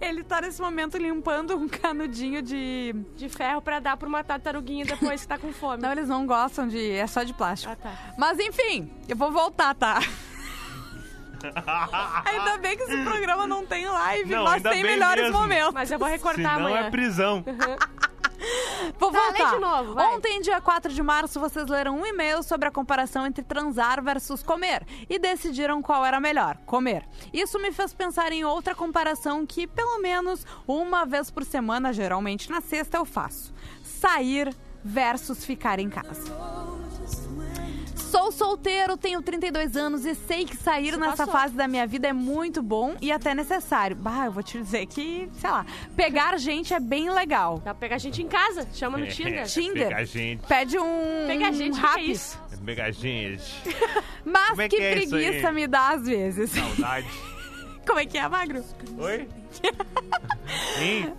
[0.00, 2.94] Ele tá nesse momento limpando um canudinho de.
[3.16, 5.80] De ferro pra dar pra uma tartaruguinha depois que tá com fome.
[5.86, 6.92] Não, eles não gostam de.
[6.92, 7.72] É só de plástico.
[7.72, 8.14] Ah, tá.
[8.18, 10.00] Mas enfim, eu vou voltar, tá?
[12.24, 15.38] Ainda bem que esse programa não tem live, Não, mas tem melhores mesmo.
[15.38, 15.74] momentos.
[15.74, 16.86] Mas eu vou recortar Senão amanhã.
[16.86, 17.44] é prisão.
[18.98, 19.54] Vou Tá, voltar.
[19.54, 20.14] de novo, vai.
[20.14, 24.42] Ontem, dia 4 de março, vocês leram um e-mail sobre a comparação entre transar versus
[24.42, 27.02] comer e decidiram qual era melhor, comer.
[27.32, 32.50] Isso me fez pensar em outra comparação que, pelo menos uma vez por semana, geralmente
[32.50, 34.54] na sexta, eu faço: sair
[34.84, 36.30] versus ficar em casa.
[38.16, 41.32] Sou solteiro, tenho 32 anos e sei que sair Isso nessa passou.
[41.34, 43.94] fase da minha vida é muito bom e até necessário.
[43.94, 47.56] Bah, eu vou te dizer que, sei lá, pegar gente é bem legal.
[47.58, 48.66] Dá pra pegar gente em casa.
[48.72, 49.44] Chama no É, Tinder.
[49.52, 49.88] Tinder.
[49.88, 50.46] Pegar gente.
[50.46, 52.10] Pede um Pegar gente, um que é rap.
[52.10, 52.40] isso?
[52.64, 53.62] Pegar gente.
[54.24, 55.22] Mas Como é que, que é isso aí?
[55.24, 56.50] preguiça me dá às vezes.
[56.50, 57.06] Saudade.
[57.86, 58.64] Como é que é, Magro?
[58.98, 59.28] Oi?
[60.80, 61.12] Hein?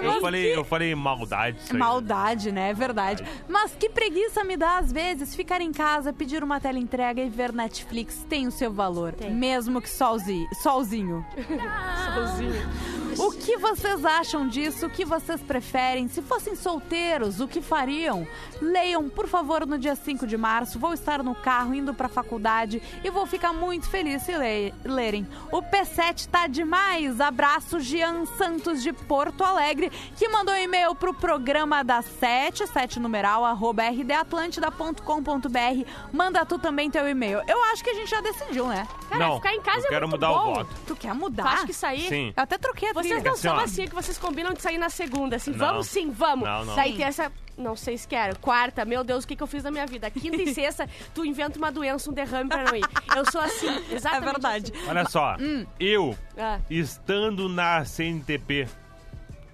[0.00, 1.58] Ai, Eu falei, eu falei maldade.
[1.62, 1.78] Isso aí.
[1.78, 2.70] Maldade, né?
[2.70, 3.24] É verdade.
[3.48, 7.28] Mas que preguiça me dá, às vezes, ficar em casa, pedir uma tela entrega e
[7.28, 9.14] ver Netflix tem o seu valor.
[9.30, 11.24] Mesmo que solzi, solzinho.
[12.14, 12.92] Sozinho.
[13.18, 14.86] O que vocês acham disso?
[14.86, 16.08] O que vocês preferem?
[16.08, 18.26] Se fossem solteiros, o que fariam?
[18.60, 20.78] Leiam, por favor, no dia 5 de março.
[20.78, 25.26] Vou estar no carro indo pra faculdade e vou ficar muito feliz se le- lerem.
[25.50, 27.20] O P7 tá demais.
[27.20, 33.00] Abraço, Jean Santos de Porto Alegre, que mandou um e-mail pro programa da 7, 7
[33.00, 35.88] numeral, arroba rdatlântida.com.br.
[36.12, 37.40] Manda tu também teu e-mail.
[37.48, 38.86] Eu acho que a gente já decidiu, né?
[39.08, 40.54] Cara, Não, ficar em casa eu é quero muito mudar o bom.
[40.54, 40.70] voto.
[40.86, 41.44] Tu quer Tu mudar?
[41.46, 42.08] acha que sair?
[42.08, 42.32] Sim.
[42.36, 43.30] Eu até troquei a Vocês trilha.
[43.30, 45.58] não são assim, que vocês combinam de sair na segunda, assim, Não.
[45.58, 46.44] vamos sim, vamos.
[46.48, 46.74] Não, não.
[46.76, 46.98] Daí Sim.
[46.98, 48.38] terça, não sei se quero.
[48.38, 50.10] Quarta, meu Deus, o que, que eu fiz na minha vida?
[50.10, 52.84] Quinta e sexta, tu inventa uma doença, um derrame pra não ir.
[53.16, 54.72] Eu sou assim, É exatamente verdade.
[54.88, 55.66] Olha só, Hum.
[55.78, 56.58] eu, Ah.
[56.70, 58.66] estando na CNTP,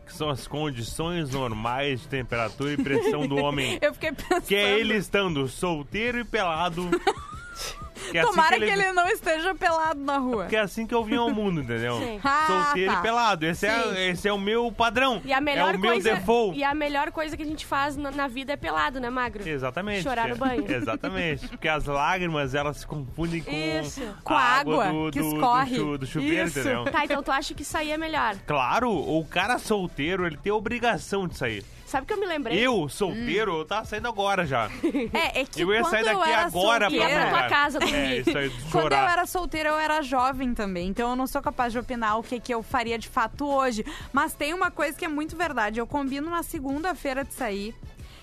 [0.09, 4.43] que são as condições normais de temperatura e pressão do homem, Eu fiquei pensando.
[4.43, 6.89] que é ele estando solteiro e pelado.
[8.11, 10.47] Que é assim Tomara que que ele não esteja pelado na rua.
[10.47, 11.99] Que é assim que eu vim ao mundo, entendeu?
[11.99, 12.21] Sim.
[12.25, 12.99] Ah, Solteiro tá.
[12.99, 13.45] e pelado.
[13.47, 15.21] Esse é, esse é o meu padrão.
[15.25, 16.57] E a melhor é o meu coisa, default.
[16.59, 19.47] E a melhor coisa que a gente faz na, na vida é pelado, né, Magro?
[19.47, 20.05] Exatamente.
[20.05, 20.65] Chorar no banho.
[20.71, 21.49] Exatamente.
[21.49, 24.01] Porque as lágrimas, elas se confundem com, Isso.
[24.25, 25.77] Com a água do, que do, escorre.
[25.77, 26.61] Do, chu- do chuveiro, Isso.
[26.61, 26.85] entendeu?
[26.85, 28.37] Tá, então tu acha que sair é melhor.
[28.47, 31.65] Claro, o cara solteiro, ele tem a obrigação de sair.
[31.89, 32.59] Sabe que eu me lembrei?
[32.59, 34.69] Eu, solteiro, eu tava saindo agora já.
[35.13, 37.79] É, é que Eu ia sair daqui era agora pra solteira, Ia pra tua casa
[37.79, 38.21] É, dormir.
[38.21, 41.73] isso aí, Quando eu era solteira, eu era jovem também, então eu não sou capaz
[41.73, 43.85] de opinar o que, que eu faria de fato hoje.
[44.13, 45.81] Mas tem uma coisa que é muito verdade.
[45.81, 47.75] Eu combino na segunda-feira de sair.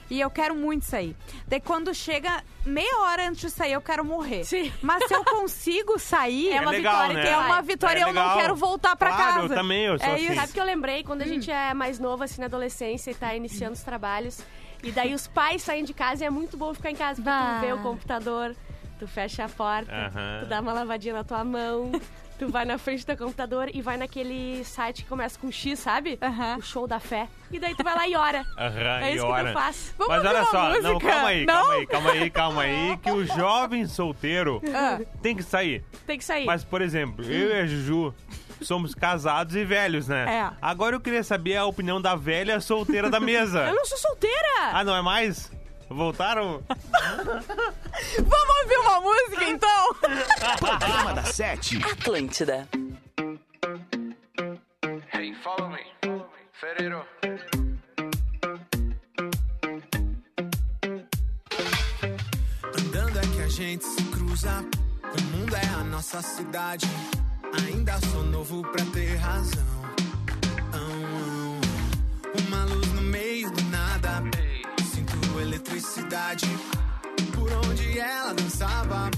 [0.10, 1.16] E eu quero muito sair.
[1.48, 4.44] Daí quando chega meia hora antes de sair, eu quero morrer.
[4.44, 4.72] Sim.
[4.82, 7.22] Mas se eu consigo sair, É uma legal, vitória né?
[7.24, 9.54] que é uma vitória É e eu não quero voltar pra Claro, casa.
[9.54, 10.26] eu também, eu sou é assim.
[10.26, 10.36] isso.
[10.36, 13.34] Sabe que eu lembrei quando a gente é mais novo, assim, na adolescência e tá
[13.36, 14.40] iniciando os trabalhos.
[14.84, 17.30] E daí os pais saem de casa e é muito bom ficar em casa, porque
[17.30, 17.58] Bah.
[17.60, 18.56] tu vê o computador,
[19.00, 19.92] tu fecha a porta,
[20.42, 21.92] tu dá uma lavadinha na tua mão,
[22.38, 26.18] tu vai na frente do computador e vai naquele site que começa com X, sabe?
[26.22, 26.58] Aham.
[26.58, 27.28] O show da fé.
[27.52, 28.44] E daí tu vai lá e ora.
[28.58, 29.96] Aham, É e isso que tu faz.
[29.98, 31.12] Vamos Mas olha só, não, música?
[31.12, 31.56] calma aí, Não?
[31.56, 35.00] calma aí, calma aí, calma aí, que o jovem solteiro Ah.
[35.22, 35.84] tem que sair.
[36.06, 36.46] Tem que sair.
[36.46, 38.14] Mas, por exemplo, eu e a Juju
[38.62, 40.26] somos casados e velhos, né?
[40.52, 40.58] É.
[40.62, 43.66] Agora eu queria saber a opinião da velha solteira da mesa.
[43.68, 44.72] Eu não sou solteira!
[44.74, 45.52] Ah, não é mais?
[45.90, 46.64] Voltaram?
[48.18, 49.94] Vamos ouvir uma música então?
[50.60, 51.78] Programa da Sete.
[51.84, 52.68] Atlântida.
[55.14, 55.80] Hey, follow me.
[56.54, 57.06] Ferreiro.
[62.78, 64.66] Andando é que a gente se cruza.
[65.04, 66.88] O mundo é a nossa cidade.
[67.68, 69.75] Ainda sou novo pra ter razão.
[75.96, 76.46] Eletricidade.
[77.34, 79.15] Por onde ela dançava.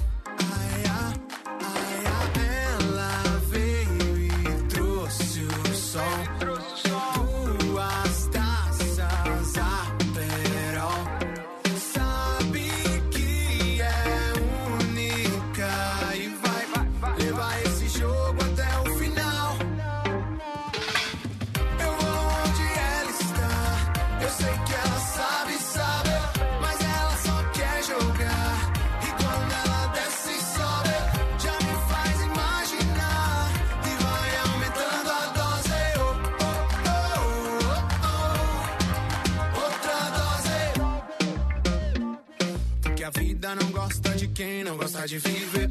[44.38, 45.68] Quem não gosta de viver.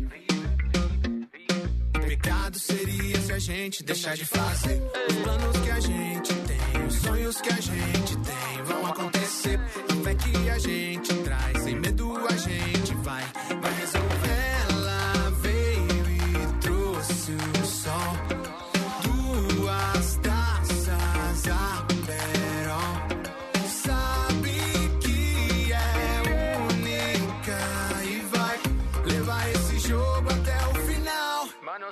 [1.93, 6.95] Pecado seria se a gente deixar de fazer os planos que a gente tem, os
[6.95, 9.61] sonhos que a gente tem vão acontecer.
[9.89, 12.06] A fé que a gente traz, sem medo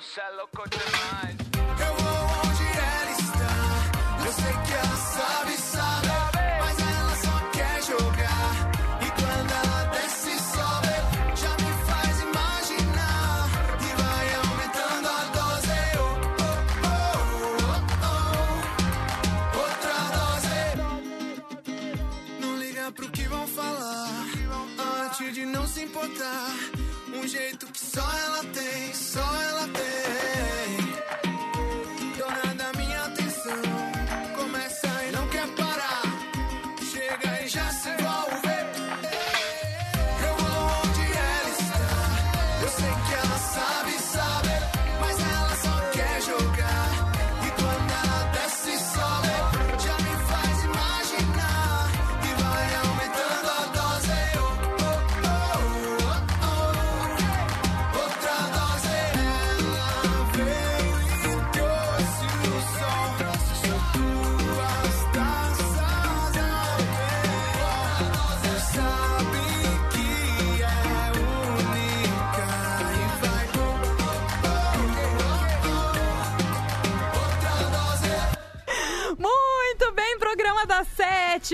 [0.01, 0.49] final.
[0.55, 1.34] Mano, cê é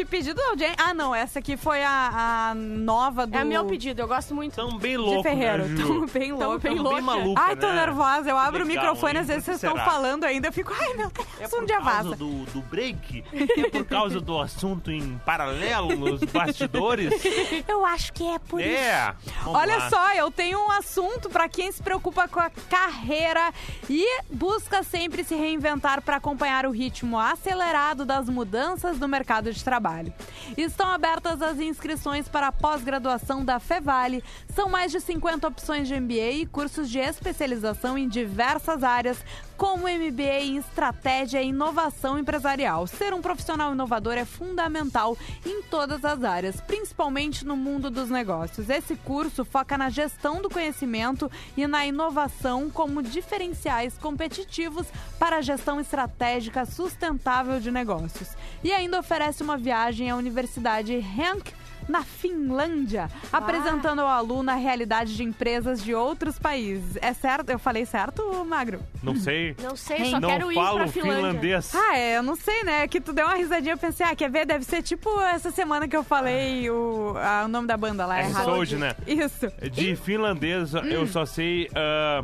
[0.01, 0.05] Sete.
[0.05, 0.75] Pedido audiência.
[0.79, 3.37] Ah, não, essa aqui foi a, a nova do.
[3.37, 4.55] É meu pedido, eu gosto muito.
[4.55, 5.65] Tão bem De louco, Ferreiro.
[5.67, 5.75] né?
[5.81, 6.59] Tamo bem louco.
[6.59, 6.95] bem Tão louca.
[6.97, 7.85] bem maluca, Ai, tô né?
[7.85, 8.29] nervosa.
[8.29, 9.19] Eu abro o Legal, microfone, hein?
[9.21, 10.47] às vezes vocês estão falando ainda.
[10.47, 12.15] Eu fico, ai meu Deus, É um por dia causa vaza.
[12.15, 13.23] do, do break?
[13.33, 17.11] É por causa do assunto em paralelo nos bastidores?
[17.67, 18.69] Eu acho que é por isso.
[18.69, 19.13] É.
[19.43, 19.89] Vamos Olha lá.
[19.89, 23.51] só, eu tenho um assunto pra quem se preocupa com a carreira
[23.89, 29.63] e busca sempre se reinventar para acompanhar o ritmo acelerado das mudanças no mercado de
[29.63, 30.13] trabalho.
[30.57, 34.23] Estão abertas as inscrições para a pós-graduação da Fevale.
[34.53, 39.23] São mais de 50 opções de MBA e cursos de especialização em diversas áreas,
[39.61, 42.87] como MBA em estratégia e inovação empresarial.
[42.87, 48.71] Ser um profissional inovador é fundamental em todas as áreas, principalmente no mundo dos negócios.
[48.71, 54.87] Esse curso foca na gestão do conhecimento e na inovação como diferenciais competitivos
[55.19, 58.29] para a gestão estratégica sustentável de negócios.
[58.63, 61.53] E ainda oferece uma viagem à Universidade Henk
[61.91, 66.97] na Finlândia, apresentando ao aluno a realidade de empresas de outros países.
[67.01, 67.49] É certo?
[67.49, 68.79] Eu falei certo, Magro?
[69.03, 69.55] Não sei.
[69.61, 71.15] Não sei, só Não quero ir falo pra Finlândia.
[71.17, 71.75] finlandês.
[71.75, 72.87] Ah, é, eu não sei, né?
[72.87, 74.45] Que tu deu uma risadinha, eu pensei, ah, quer ver?
[74.45, 78.19] Deve ser tipo essa semana que eu falei o, ah, o nome da banda lá.
[78.21, 78.45] É errado.
[78.45, 78.95] Sold, né?
[79.05, 79.51] Isso.
[79.71, 81.69] De finlandês, eu só sei...
[81.75, 82.23] ah,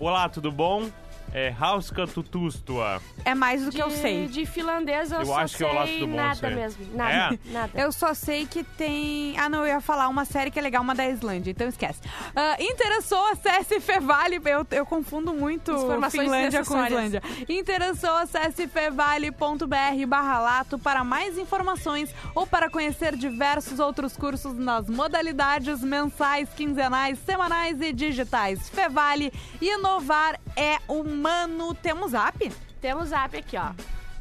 [0.00, 0.90] Olá, tudo bom?
[1.32, 3.02] É Hauska Tutustua.
[3.24, 4.26] É mais do que De, eu sei.
[4.28, 6.50] de finlandês eu, Eu só acho que é o sei Laço do Bom, nada sei.
[6.54, 6.86] mesmo.
[6.96, 7.52] Nada, É?
[7.52, 7.70] nada.
[7.74, 9.36] Eu só sei que tem.
[9.38, 12.00] Ah, não, eu ia falar uma série que é legal, uma da Islândia, então esquece.
[12.36, 14.40] Ah, interessou, acesse Fevale.
[14.44, 16.84] Eu, eu confundo muito Informações Finlândia com.
[16.84, 17.22] Islândia.
[17.48, 24.88] Interessou, acesse fevale.br barra lato para mais informações ou para conhecer diversos outros cursos nas
[24.88, 28.68] modalidades mensais, quinzenais, semanais e digitais.
[28.68, 31.74] Fevale, inovar é humano.
[31.74, 32.50] Temos app?
[32.80, 33.72] Temos app aqui, ó.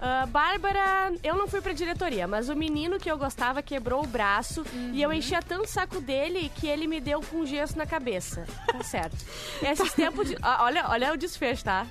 [0.05, 4.07] Ah, Bárbara, eu não fui pra diretoria, mas o menino que eu gostava quebrou o
[4.07, 7.85] braço e eu enchia tanto o saco dele que ele me deu com gesso na
[7.85, 8.45] cabeça.
[8.67, 9.15] Tá certo.
[9.63, 10.27] Esses tempos.
[10.27, 11.87] de- olha, olha o desfecho, tá?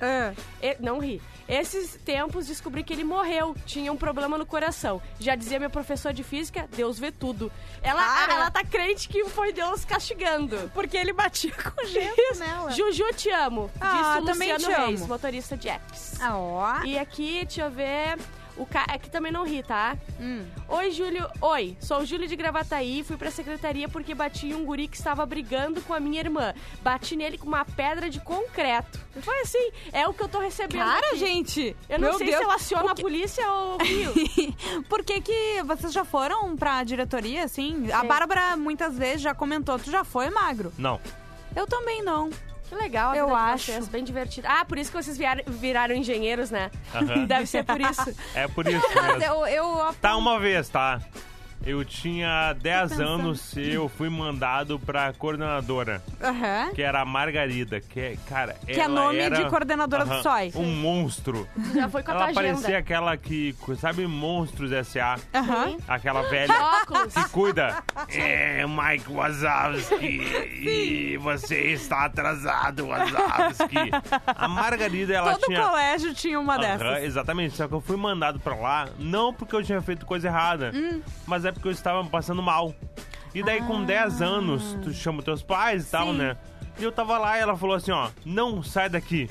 [0.62, 1.22] E- não ri.
[1.48, 5.00] Esses tempos descobri que ele morreu, tinha um problema no coração.
[5.18, 7.50] Já dizia meu professor de física, Deus vê tudo.
[7.82, 8.32] Ela, Cara.
[8.34, 10.70] ela tá crente que foi Deus castigando.
[10.74, 12.40] Porque ele batia com Isso.
[12.40, 12.70] nela.
[12.70, 13.70] Juju, te amo.
[13.80, 15.08] Ah, disse também Luciano te Reis, amo.
[15.08, 16.14] motorista de X.
[16.20, 16.82] Ah, ó.
[16.84, 18.18] E aqui, deixa eu ver.
[18.56, 18.84] O ca...
[18.88, 19.96] Aqui também não ri, tá?
[20.20, 20.44] Hum.
[20.68, 21.26] Oi, Júlio.
[21.40, 23.02] Oi, sou o Júlio de Gravataí.
[23.02, 26.52] Fui pra secretaria porque bati em um guri que estava brigando com a minha irmã.
[26.82, 29.00] Bati nele com uma pedra de concreto.
[29.20, 29.70] Foi assim.
[29.92, 30.80] É o que eu tô recebendo.
[30.84, 31.16] Cara, aqui.
[31.16, 31.76] gente.
[31.88, 34.12] Eu não meu sei Deus, se eu aciono o a que- polícia ou o Rio.
[34.88, 37.90] Por que, que vocês já foram pra diretoria, assim?
[37.90, 39.78] A Bárbara muitas vezes já comentou.
[39.78, 40.72] Tu já foi, Magro?
[40.78, 41.00] Não.
[41.56, 42.30] Eu também não.
[42.72, 43.64] Que legal, a Eu vida de acho.
[43.66, 44.46] vocês, bem divertido.
[44.50, 46.70] Ah, por isso que vocês vieram- viraram engenheiros, né?
[47.28, 48.14] Deve ser por isso.
[48.34, 49.44] É por isso Mas mesmo.
[49.46, 50.98] eu, eu Tá uma vez, tá?
[51.64, 53.08] Eu tinha 10 pensando.
[53.08, 56.70] anos e eu fui mandado pra coordenadora, Aham.
[56.74, 60.22] que era a Margarida, que é, cara, Que é ela nome era, de coordenadora do
[60.22, 60.52] SOI.
[60.56, 61.48] Um monstro.
[61.74, 65.16] Já foi com a Ela tua parecia aquela que, sabe, Monstros S.A.
[65.34, 65.76] Aham.
[65.86, 66.52] Aquela velha
[66.82, 67.14] Óculos.
[67.14, 67.82] que cuida.
[68.08, 70.20] É, Mike Wazowski.
[70.66, 73.76] e você está atrasado, Wazowski.
[74.26, 75.62] A Margarida, ela Todo tinha...
[75.62, 77.04] colégio tinha uma Aham, dessas.
[77.04, 80.72] exatamente, só que eu fui mandado pra lá, não porque eu tinha feito coisa errada,
[80.74, 81.00] Hum.
[81.26, 82.74] mas é porque eu estava passando mal.
[83.34, 86.12] E daí com 10 anos, tu chama teus pais e tal, Ah.
[86.12, 86.18] Sim.
[86.18, 86.36] né?
[86.78, 89.28] E eu tava lá e ela falou assim, ó, não sai daqui.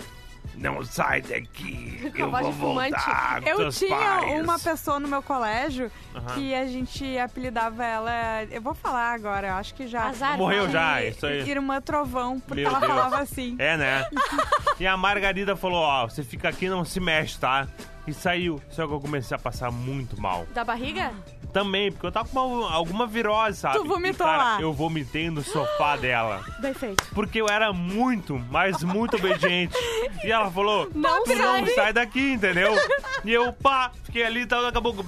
[0.56, 2.92] Não sai daqui, eu voz vou de fumante.
[2.92, 4.44] voltar Eu tinha pais.
[4.44, 6.26] uma pessoa no meu colégio Aham.
[6.36, 8.12] que a gente apelidava ela.
[8.52, 10.10] Eu vou falar agora, eu acho que já.
[10.10, 10.38] Azar.
[10.38, 11.50] Morreu já, isso aí.
[11.50, 12.92] Irmã Trovão, porque Meu ela Deus.
[12.92, 13.56] falava assim.
[13.60, 14.06] É, né?
[14.80, 17.68] e a Margarida falou, ó, você fica aqui não se mexe, tá?
[18.06, 18.62] E saiu.
[18.72, 20.46] Só que eu comecei a passar muito mal.
[20.54, 21.12] Da barriga?
[21.54, 23.78] Também, porque eu tava com uma- alguma virose, sabe?
[23.78, 24.62] Tu vomitou e, cara, lá.
[24.62, 26.42] Eu vomitei no sofá dela.
[26.60, 27.04] Bem feito.
[27.14, 29.76] Porque eu era muito, mas muito obediente.
[30.24, 32.74] E ela falou, Não tu sai." não sai daqui, entendeu?
[33.24, 35.06] E eu, pá, fiquei ali e tal, daqui a pouco...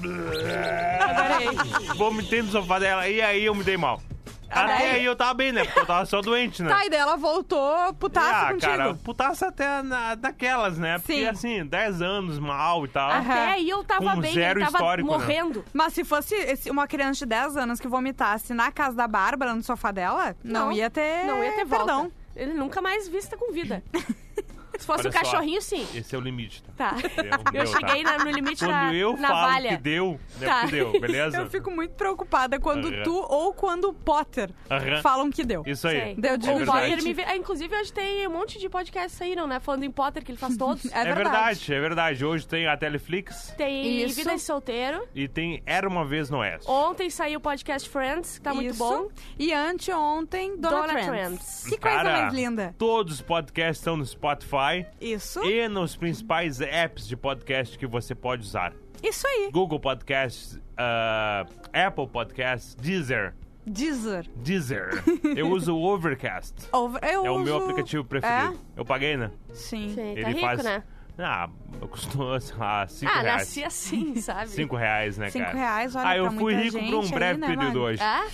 [1.95, 3.99] Vomitei no sofá dela e aí eu me dei mal.
[4.53, 5.63] Até aí eu tava bem, né?
[5.65, 6.69] Porque eu tava só doente, né?
[6.69, 8.71] Tá, e daí ela voltou putaça ah, contigo.
[8.71, 10.97] cara, putaça até na, naquelas, né?
[10.99, 11.27] Porque Sim.
[11.27, 13.09] assim, 10 anos mal e tal.
[13.11, 15.17] Até aí eu tava Com bem, zero ele tava histórico, né?
[15.17, 15.65] morrendo.
[15.73, 19.53] Mas se fosse esse- uma criança de 10 anos que vomitasse na casa da Bárbara,
[19.55, 21.25] no sofá dela, não, Não, ia ter.
[21.25, 21.85] Não ia ter volta.
[21.85, 22.11] perdão.
[22.35, 23.83] Ele nunca mais vista com vida.
[24.77, 25.87] Se fosse Olha um só, cachorrinho, sim.
[25.93, 26.89] Esse é o limite, tá?
[26.89, 26.91] Tá.
[26.95, 28.17] Deu, Eu deu, cheguei tá?
[28.17, 29.69] no limite Quando na, eu na falo valha.
[29.69, 30.59] que deu, é Tá.
[30.61, 31.37] porque deu, beleza?
[31.37, 33.03] Eu fico muito preocupada quando Aham.
[33.03, 35.01] tu ou quando o Potter Aham.
[35.01, 35.63] falam que deu.
[35.65, 35.99] Isso aí.
[35.99, 36.15] Sei.
[36.15, 36.95] Deu de o verdade.
[36.95, 37.23] Potter me.
[37.23, 39.59] Ah, inclusive, hoje tem um monte de podcasts saíram, né?
[39.59, 40.85] Falando em Potter, que ele faz todos.
[40.93, 42.25] É É verdade, é verdade.
[42.25, 44.15] Hoje tem a Teleflix Tem Isso.
[44.15, 45.07] Vida de Solteiro.
[45.13, 46.69] e tem Era Uma Vez no Oeste.
[46.69, 48.79] Ontem saiu o podcast Friends, que tá muito Isso.
[48.79, 49.07] bom.
[49.37, 51.07] E anteontem, Dona, Dona Trends.
[51.09, 51.63] Trends.
[51.69, 52.73] Que coisa Cara, mais linda.
[52.77, 54.62] Todos os podcasts estão no Spotify
[55.01, 55.43] Isso.
[55.43, 58.73] e nos principais apps de podcast que você pode usar.
[59.01, 59.49] Isso aí.
[59.51, 63.33] Google Podcasts, ah, Apple Podcasts, Deezer.
[63.65, 64.25] Deezer.
[64.35, 65.03] Deezer.
[65.37, 66.53] Eu uso o Overcast.
[66.71, 68.59] Over- eu É o meu uso- aplicativo preferido.
[68.75, 69.31] Eu paguei, né?
[69.49, 69.53] É?
[69.53, 69.89] Sim.
[69.89, 70.63] Sim, tá Ele rico, faz.
[70.63, 70.83] né?
[71.17, 71.47] Ah,
[71.91, 73.37] custou, sei lá, 5 Ah, reais.
[73.39, 74.49] nasci assim, sabe?
[74.49, 75.57] 5 reais, né, Cinco cara?
[75.57, 78.01] reais, olha, Ah, eu fui rico por um breve né, período hoje.
[78.01, 78.25] Ah?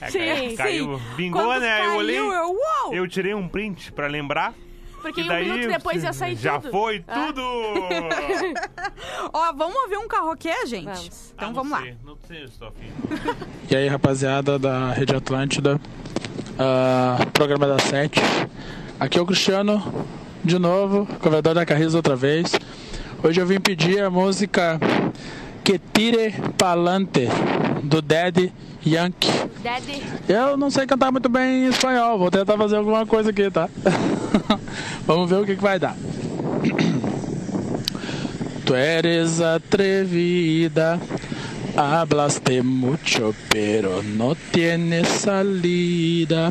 [0.00, 1.78] É, Sim, caiu, caiu, bingou, Quando né?
[1.78, 2.18] caiu, eu olhei.
[2.18, 2.24] eu,
[2.56, 2.94] uau!
[2.94, 4.54] Eu tirei um print pra lembrar.
[5.02, 6.70] Porque e um daí, minuto depois ia sair Já tudo.
[6.72, 7.26] foi Ah.
[7.26, 7.42] tudo!
[9.32, 10.84] Ó, vamos ouvir um karaokê, gente?
[10.84, 11.32] Vamos.
[11.34, 11.82] Então Ah, vamos lá.
[11.82, 12.90] sei, Não sei, estou afim.
[13.70, 15.80] E aí, rapaziada da Rede Atlântida,
[16.58, 18.20] ah, programa da Sete.
[18.98, 20.06] Aqui é o Cristiano,
[20.44, 22.52] de novo, corredor da Carriza outra vez.
[23.22, 24.78] Hoje eu vim pedir a música
[25.64, 27.28] Que Tire Palante,
[27.82, 28.52] do Daddy
[28.94, 29.28] Yankee.
[29.62, 30.02] Daddy.
[30.28, 33.68] Eu não sei cantar muito bem em espanhol, vou tentar fazer alguma coisa aqui, tá?
[35.06, 35.96] Vamos ver o que, que vai dar.
[38.64, 41.00] Tu eres atrevida,
[41.74, 46.50] hablaste mucho, pero no tienes salida.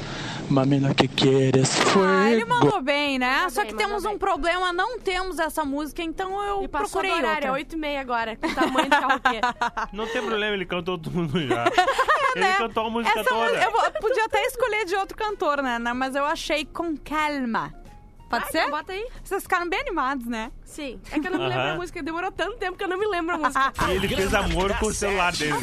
[0.51, 3.49] Mami, lo que quieres Ah, ele mandou bem, né?
[3.49, 7.01] Só que bem, temos mandou um problema, não temos essa música, então eu E passou
[7.01, 7.51] procurei horário, é outra.
[7.53, 9.41] 8 e meia agora, com o tamanho do karaokê.
[9.93, 11.65] Não tem problema, ele cantou tudo já.
[12.35, 12.53] Ele né?
[12.57, 13.43] cantou a música Essa toda.
[13.45, 15.77] música- eu podia até escolher de outro cantor, né?
[15.79, 17.73] Né, Mas eu achei com calma.
[18.29, 18.57] Pode Ah, ser?
[18.59, 19.05] então bota aí.
[19.21, 20.49] Vocês ficaram bem animados, né?
[20.63, 20.97] Sim.
[21.11, 23.05] É que eu não me lembro a música, demorou tanto tempo que eu não me
[23.05, 23.73] lembro a música.
[23.89, 25.53] E ele fez amor com o celular dele.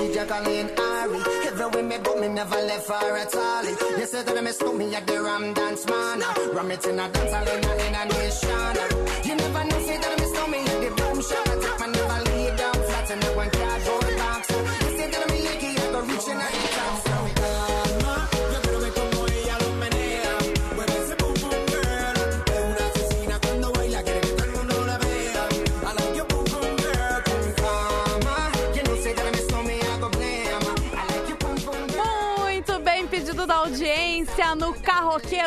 [0.00, 1.20] She Jacqueline Ari.
[1.46, 3.64] Everywhere me go, me never left her at all.
[3.98, 6.20] You say that me stole me at the Ram Dance Man.
[6.54, 8.76] Ram it in a dance hall in a, in a nation.
[9.24, 11.48] You never know, say that me stole me at the boom shop.
[11.48, 13.99] I take my never lay down flat in a one cardboard box.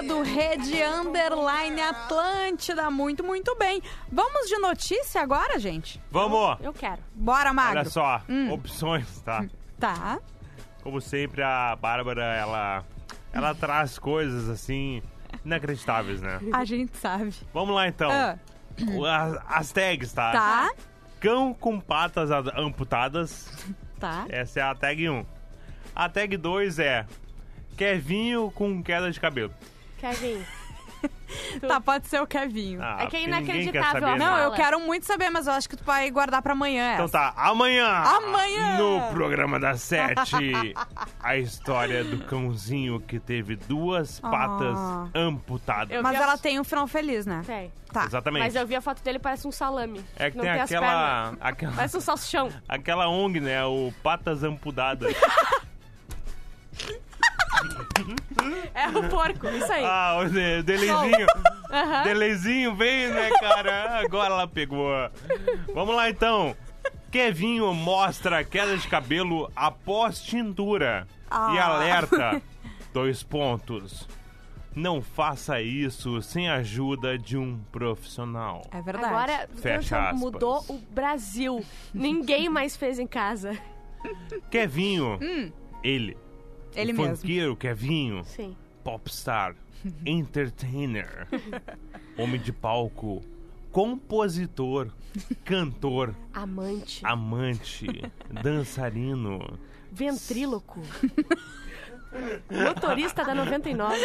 [0.01, 2.89] Do Rede Underline Atlântida.
[2.89, 3.81] Muito, muito bem.
[4.11, 6.01] Vamos de notícia agora, gente?
[6.11, 6.57] Vamos!
[6.61, 7.01] Eu quero.
[7.13, 7.79] Bora, Magro.
[7.79, 8.51] Olha só, Hum.
[8.51, 9.45] opções, tá?
[9.79, 10.19] Tá.
[10.81, 12.83] Como sempre, a Bárbara, ela,
[13.31, 15.01] ela traz coisas assim
[15.45, 16.39] inacreditáveis, né?
[16.53, 17.33] A gente sabe.
[17.53, 18.09] Vamos lá então.
[18.11, 18.37] Ah.
[19.09, 20.31] As, as tags, tá?
[20.31, 20.71] Tá.
[21.19, 23.47] Cão com patas amputadas.
[23.99, 24.25] Tá.
[24.29, 25.25] Essa é a tag 1.
[25.95, 27.05] A tag 2 é
[27.77, 29.53] Kevinho com queda de cabelo.
[30.03, 30.43] Kevin.
[31.67, 32.79] Tá, pode ser o Kevinho.
[32.81, 34.25] Ah, É que é inacreditável saber, né?
[34.25, 36.93] Não, eu quero muito saber, mas eu acho que tu vai guardar pra amanhã.
[36.93, 37.17] Então essa.
[37.17, 38.77] tá, amanhã, Amanhã!
[38.77, 40.73] no programa das sete,
[41.21, 45.07] a história do cãozinho que teve duas patas Ah.
[45.13, 46.01] amputadas.
[46.01, 47.41] Mas ela tem um final feliz, né?
[47.45, 47.71] Tem.
[47.91, 48.05] Tá.
[48.05, 48.43] Exatamente.
[48.43, 50.03] Mas eu vi a foto dele, parece um salame.
[50.15, 52.49] É que não tem as aquela, aquela, Parece um salsichão.
[52.69, 53.63] aquela ONG, né?
[53.65, 55.13] O Patas Amputadas.
[58.73, 59.83] É o porco, isso aí.
[59.85, 61.27] ah, o de- Delezinho.
[61.71, 62.03] Aham.
[62.03, 63.99] Delezinho veio, né, cara?
[63.99, 64.91] Agora ela pegou.
[65.73, 66.55] Vamos lá, então.
[67.11, 71.07] Kevinho mostra queda de cabelo após tintura.
[71.27, 71.65] E Ah.
[71.67, 72.41] alerta.
[72.93, 74.07] Dois pontos.
[74.75, 78.63] Não faça isso sem a ajuda de um profissional.
[78.71, 79.05] É verdade.
[79.13, 80.19] Agora, Fecha aspas.
[80.19, 81.63] mudou o Brasil.
[81.93, 83.55] Ninguém mais fez em casa.
[84.49, 85.51] Kevinho, Hum.
[85.83, 86.17] ele
[86.75, 87.17] Ele mesmo.
[87.17, 88.23] Funkeiro, Kevinho.
[88.25, 88.55] Sim.
[88.83, 89.55] Popstar.
[90.05, 91.27] entertainer.
[92.17, 93.23] Homem de palco.
[93.71, 94.89] Compositor.
[95.43, 96.13] Cantor.
[96.33, 97.05] Amante.
[97.05, 97.87] Amante.
[98.29, 99.59] dançarino.
[99.91, 100.81] Ventríloco.
[102.49, 103.97] Motorista da 99.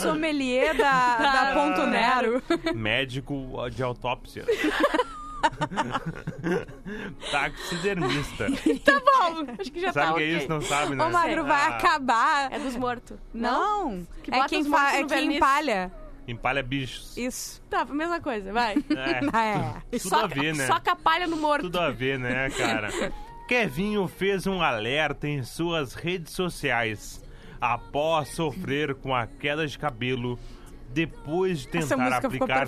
[0.00, 2.42] Sommelier da, da Ponto Nero.
[2.74, 4.44] Médico de autópsia.
[7.30, 8.46] Taxidermista.
[8.84, 9.46] tá bom.
[9.58, 10.36] Acho que já Sabe tá o que é ok.
[10.38, 10.48] isso?
[10.48, 11.04] Não sabe, né?
[11.04, 12.52] Ô, Magro, vai Ah, acabar.
[12.52, 13.18] É dos mortos.
[13.32, 14.64] Não, Que é quem,
[14.94, 15.92] é quem empalha.
[16.26, 17.16] Empalha bichos.
[17.16, 17.60] Isso.
[17.68, 18.76] Tá, mesma coisa, vai.
[18.90, 19.98] É.
[19.98, 20.66] Tudo a ver, né?
[20.66, 21.62] Soca a palha no morto.
[21.62, 22.88] Tudo a ver, né, cara?
[23.48, 27.20] Kevinho fez um alerta em suas redes sociais
[27.60, 30.38] após sofrer com a queda de cabelo
[30.92, 32.66] depois de tentar aplicar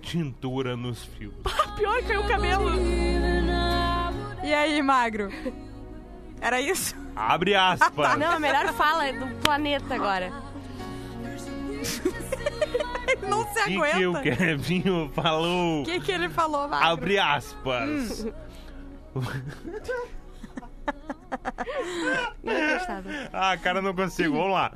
[0.00, 1.34] tintura nos fios.
[1.76, 2.70] Pior que caiu o cabelo.
[4.42, 5.30] E aí, Magro?
[6.40, 6.94] Era isso?
[7.14, 8.18] Abre aspas.
[8.18, 10.32] Não, a melhor fala é do planeta agora.
[13.28, 14.36] Não se O que, que o aguenta.
[14.36, 15.82] Kevinho falou?
[15.82, 16.86] O que, que ele falou, Magro?
[16.88, 18.26] Abre aspas.
[23.32, 24.36] Ah, cara, não consigo.
[24.36, 24.72] Vamos lá.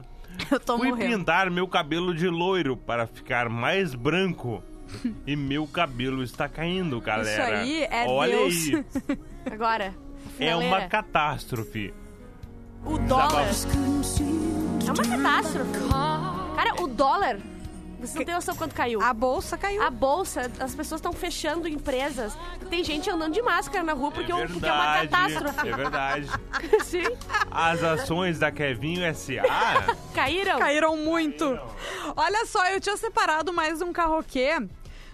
[0.50, 1.18] Eu tô Fui morrendo.
[1.18, 4.62] pintar meu cabelo de loiro para ficar mais branco.
[5.26, 7.58] e meu cabelo está caindo, galera.
[7.60, 8.54] aí é Olha Deus.
[8.54, 9.18] aí.
[9.52, 9.94] Agora.
[10.38, 11.94] É uma catástrofe.
[12.84, 13.48] O dólar.
[14.86, 15.70] É uma catástrofe.
[16.56, 17.38] Cara, o dólar.
[18.06, 19.00] Você não tem noção quanto caiu.
[19.02, 19.82] A bolsa caiu.
[19.82, 22.36] A bolsa, as pessoas estão fechando empresas.
[22.70, 25.68] Tem gente andando de máscara na rua porque, é, porque é uma Verdade, catástrofe.
[25.68, 26.28] É verdade.
[26.84, 27.04] Sim.
[27.50, 29.94] As ações da Kevinho S.A.
[30.14, 30.58] Caíram?
[30.58, 31.44] Caíram muito.
[32.16, 34.54] Olha só, eu tinha separado mais um carroquê.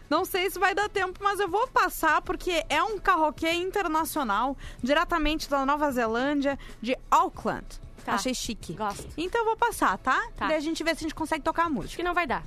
[0.08, 4.56] Não sei se vai dar tempo, mas eu vou passar porque é um carroquê internacional,
[4.82, 7.64] diretamente da Nova Zelândia, de Auckland.
[8.04, 8.14] Tá.
[8.14, 8.74] Achei chique.
[8.74, 9.08] Gosto.
[9.16, 10.20] Então eu vou passar, tá?
[10.36, 10.48] Tá.
[10.48, 11.96] Daí a gente vê se a gente consegue tocar a Acho música.
[11.96, 12.42] que não vai dar.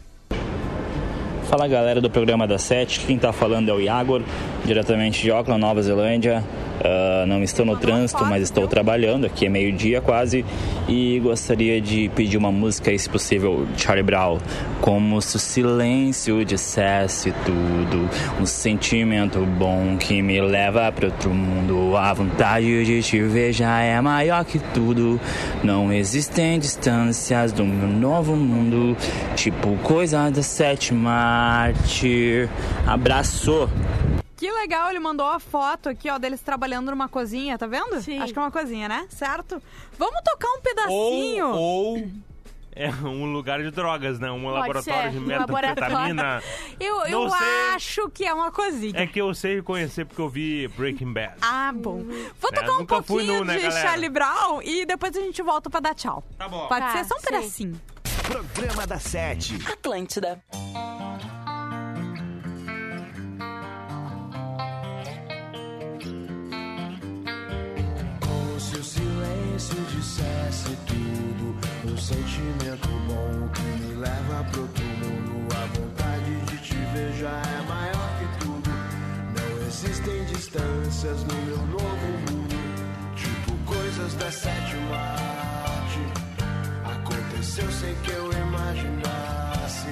[1.49, 4.23] Fala galera do programa da Sete, quem tá falando é o Iagor,
[4.65, 6.43] diretamente de Auckland, Nova Zelândia.
[6.86, 10.45] Ah, não estou no trânsito, mas estou trabalhando, aqui é meio-dia quase,
[10.88, 14.38] e gostaria de pedir uma música, se possível, Charlie Brown.
[14.81, 18.07] Como se o silêncio dissesse tudo,
[18.39, 21.97] um sentimento bom que me leva para outro mundo.
[21.97, 25.19] A vontade de te ver já é maior que tudo.
[25.63, 28.95] Não existem distâncias do meu novo mundo,
[29.36, 32.47] tipo coisa da sétima arte.
[32.86, 33.67] Abraço!
[34.45, 37.99] Que legal, ele mandou a foto aqui, ó, deles trabalhando numa cozinha, tá vendo?
[37.99, 38.19] Sim.
[38.19, 39.07] Acho que é uma cozinha, né?
[39.09, 39.59] Certo?
[39.97, 41.47] Vamos tocar um Ou, pedacinho.
[41.47, 42.07] ou
[42.75, 44.29] é um lugar de drogas, né?
[44.29, 46.43] Um laboratório ser, de um metanfetamina.
[46.79, 47.47] Eu, Não eu sei.
[47.73, 48.93] acho que é uma cozinha.
[49.01, 51.37] É que eu sei reconhecer porque eu vi Breaking Bad.
[51.41, 52.03] Ah, bom.
[52.39, 53.81] Vou É, tocar um pouquinho nu, né, de galera?
[53.87, 56.23] Charlie Brown e depois a gente volta pra dar tchau.
[56.37, 56.67] Tá bom.
[56.67, 57.25] Pode Tá, ser só um sim.
[57.25, 57.81] pedacinho.
[58.27, 59.55] Programa da Sete.
[59.71, 60.39] Atlântida.
[69.60, 71.56] Silêncio dissesse tudo.
[71.86, 75.47] Um sentimento bom que me leva pro outro mundo.
[75.56, 78.70] A vontade de te ver já é maior que tudo.
[79.36, 82.56] Não existem distâncias no meu novo mundo.
[83.16, 85.99] Tipo coisas da sétima arte.
[86.84, 89.88] Aconteceu sem que eu imaginasse.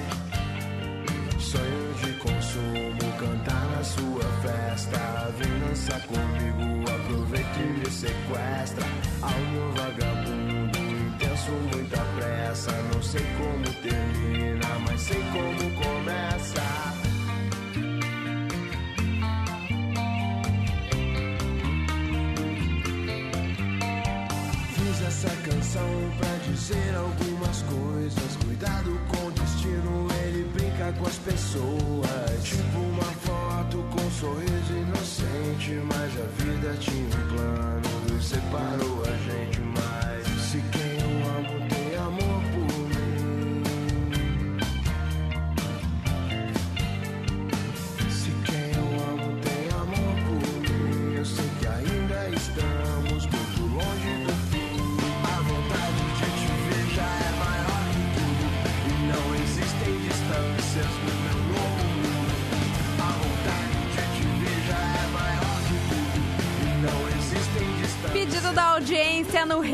[1.38, 5.32] Sonho de consumo, cantar na sua festa.
[5.38, 9.03] Vem dançar comigo, aproveita e me sequestra.
[9.24, 12.72] Algo vagabundo, intenso, muita pressa.
[12.92, 16.62] Não sei como termina, mas sei como começa.
[24.74, 28.36] Fiz essa canção pra dizer algumas coisas.
[28.44, 32.44] Cuidado com o destino, ele brinca com as pessoas.
[32.44, 35.80] Tipo uma foto com um sorriso inocente.
[35.86, 39.60] Mas a vida tinha um plano separou a gente.
[39.60, 39.93] Mas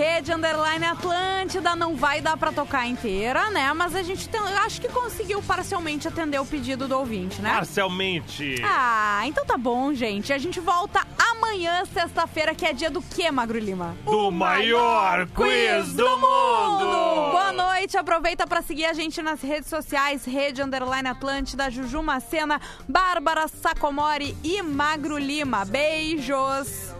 [0.00, 1.76] Rede Underline Atlântida.
[1.76, 3.70] Não vai dar pra tocar inteira, né?
[3.74, 7.52] Mas a gente tem, acho que conseguiu parcialmente atender o pedido do ouvinte, né?
[7.52, 8.62] Parcialmente.
[8.64, 10.32] Ah, então tá bom, gente.
[10.32, 13.94] A gente volta amanhã, sexta-feira, que é dia do quê, Magro Lima?
[14.06, 17.30] Do maior quiz do mundo!
[17.32, 22.58] Boa noite, aproveita pra seguir a gente nas redes sociais, Rede Underline Atlântida, Juju Macena,
[22.88, 25.66] Bárbara Sacomori e Magro Lima.
[25.66, 26.98] Beijos!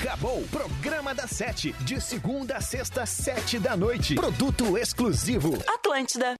[0.00, 0.44] Acabou!
[0.48, 1.72] Programa da Sete.
[1.80, 4.14] De segunda a sexta, sete da noite.
[4.14, 5.58] Produto exclusivo.
[5.66, 6.36] Atlântida.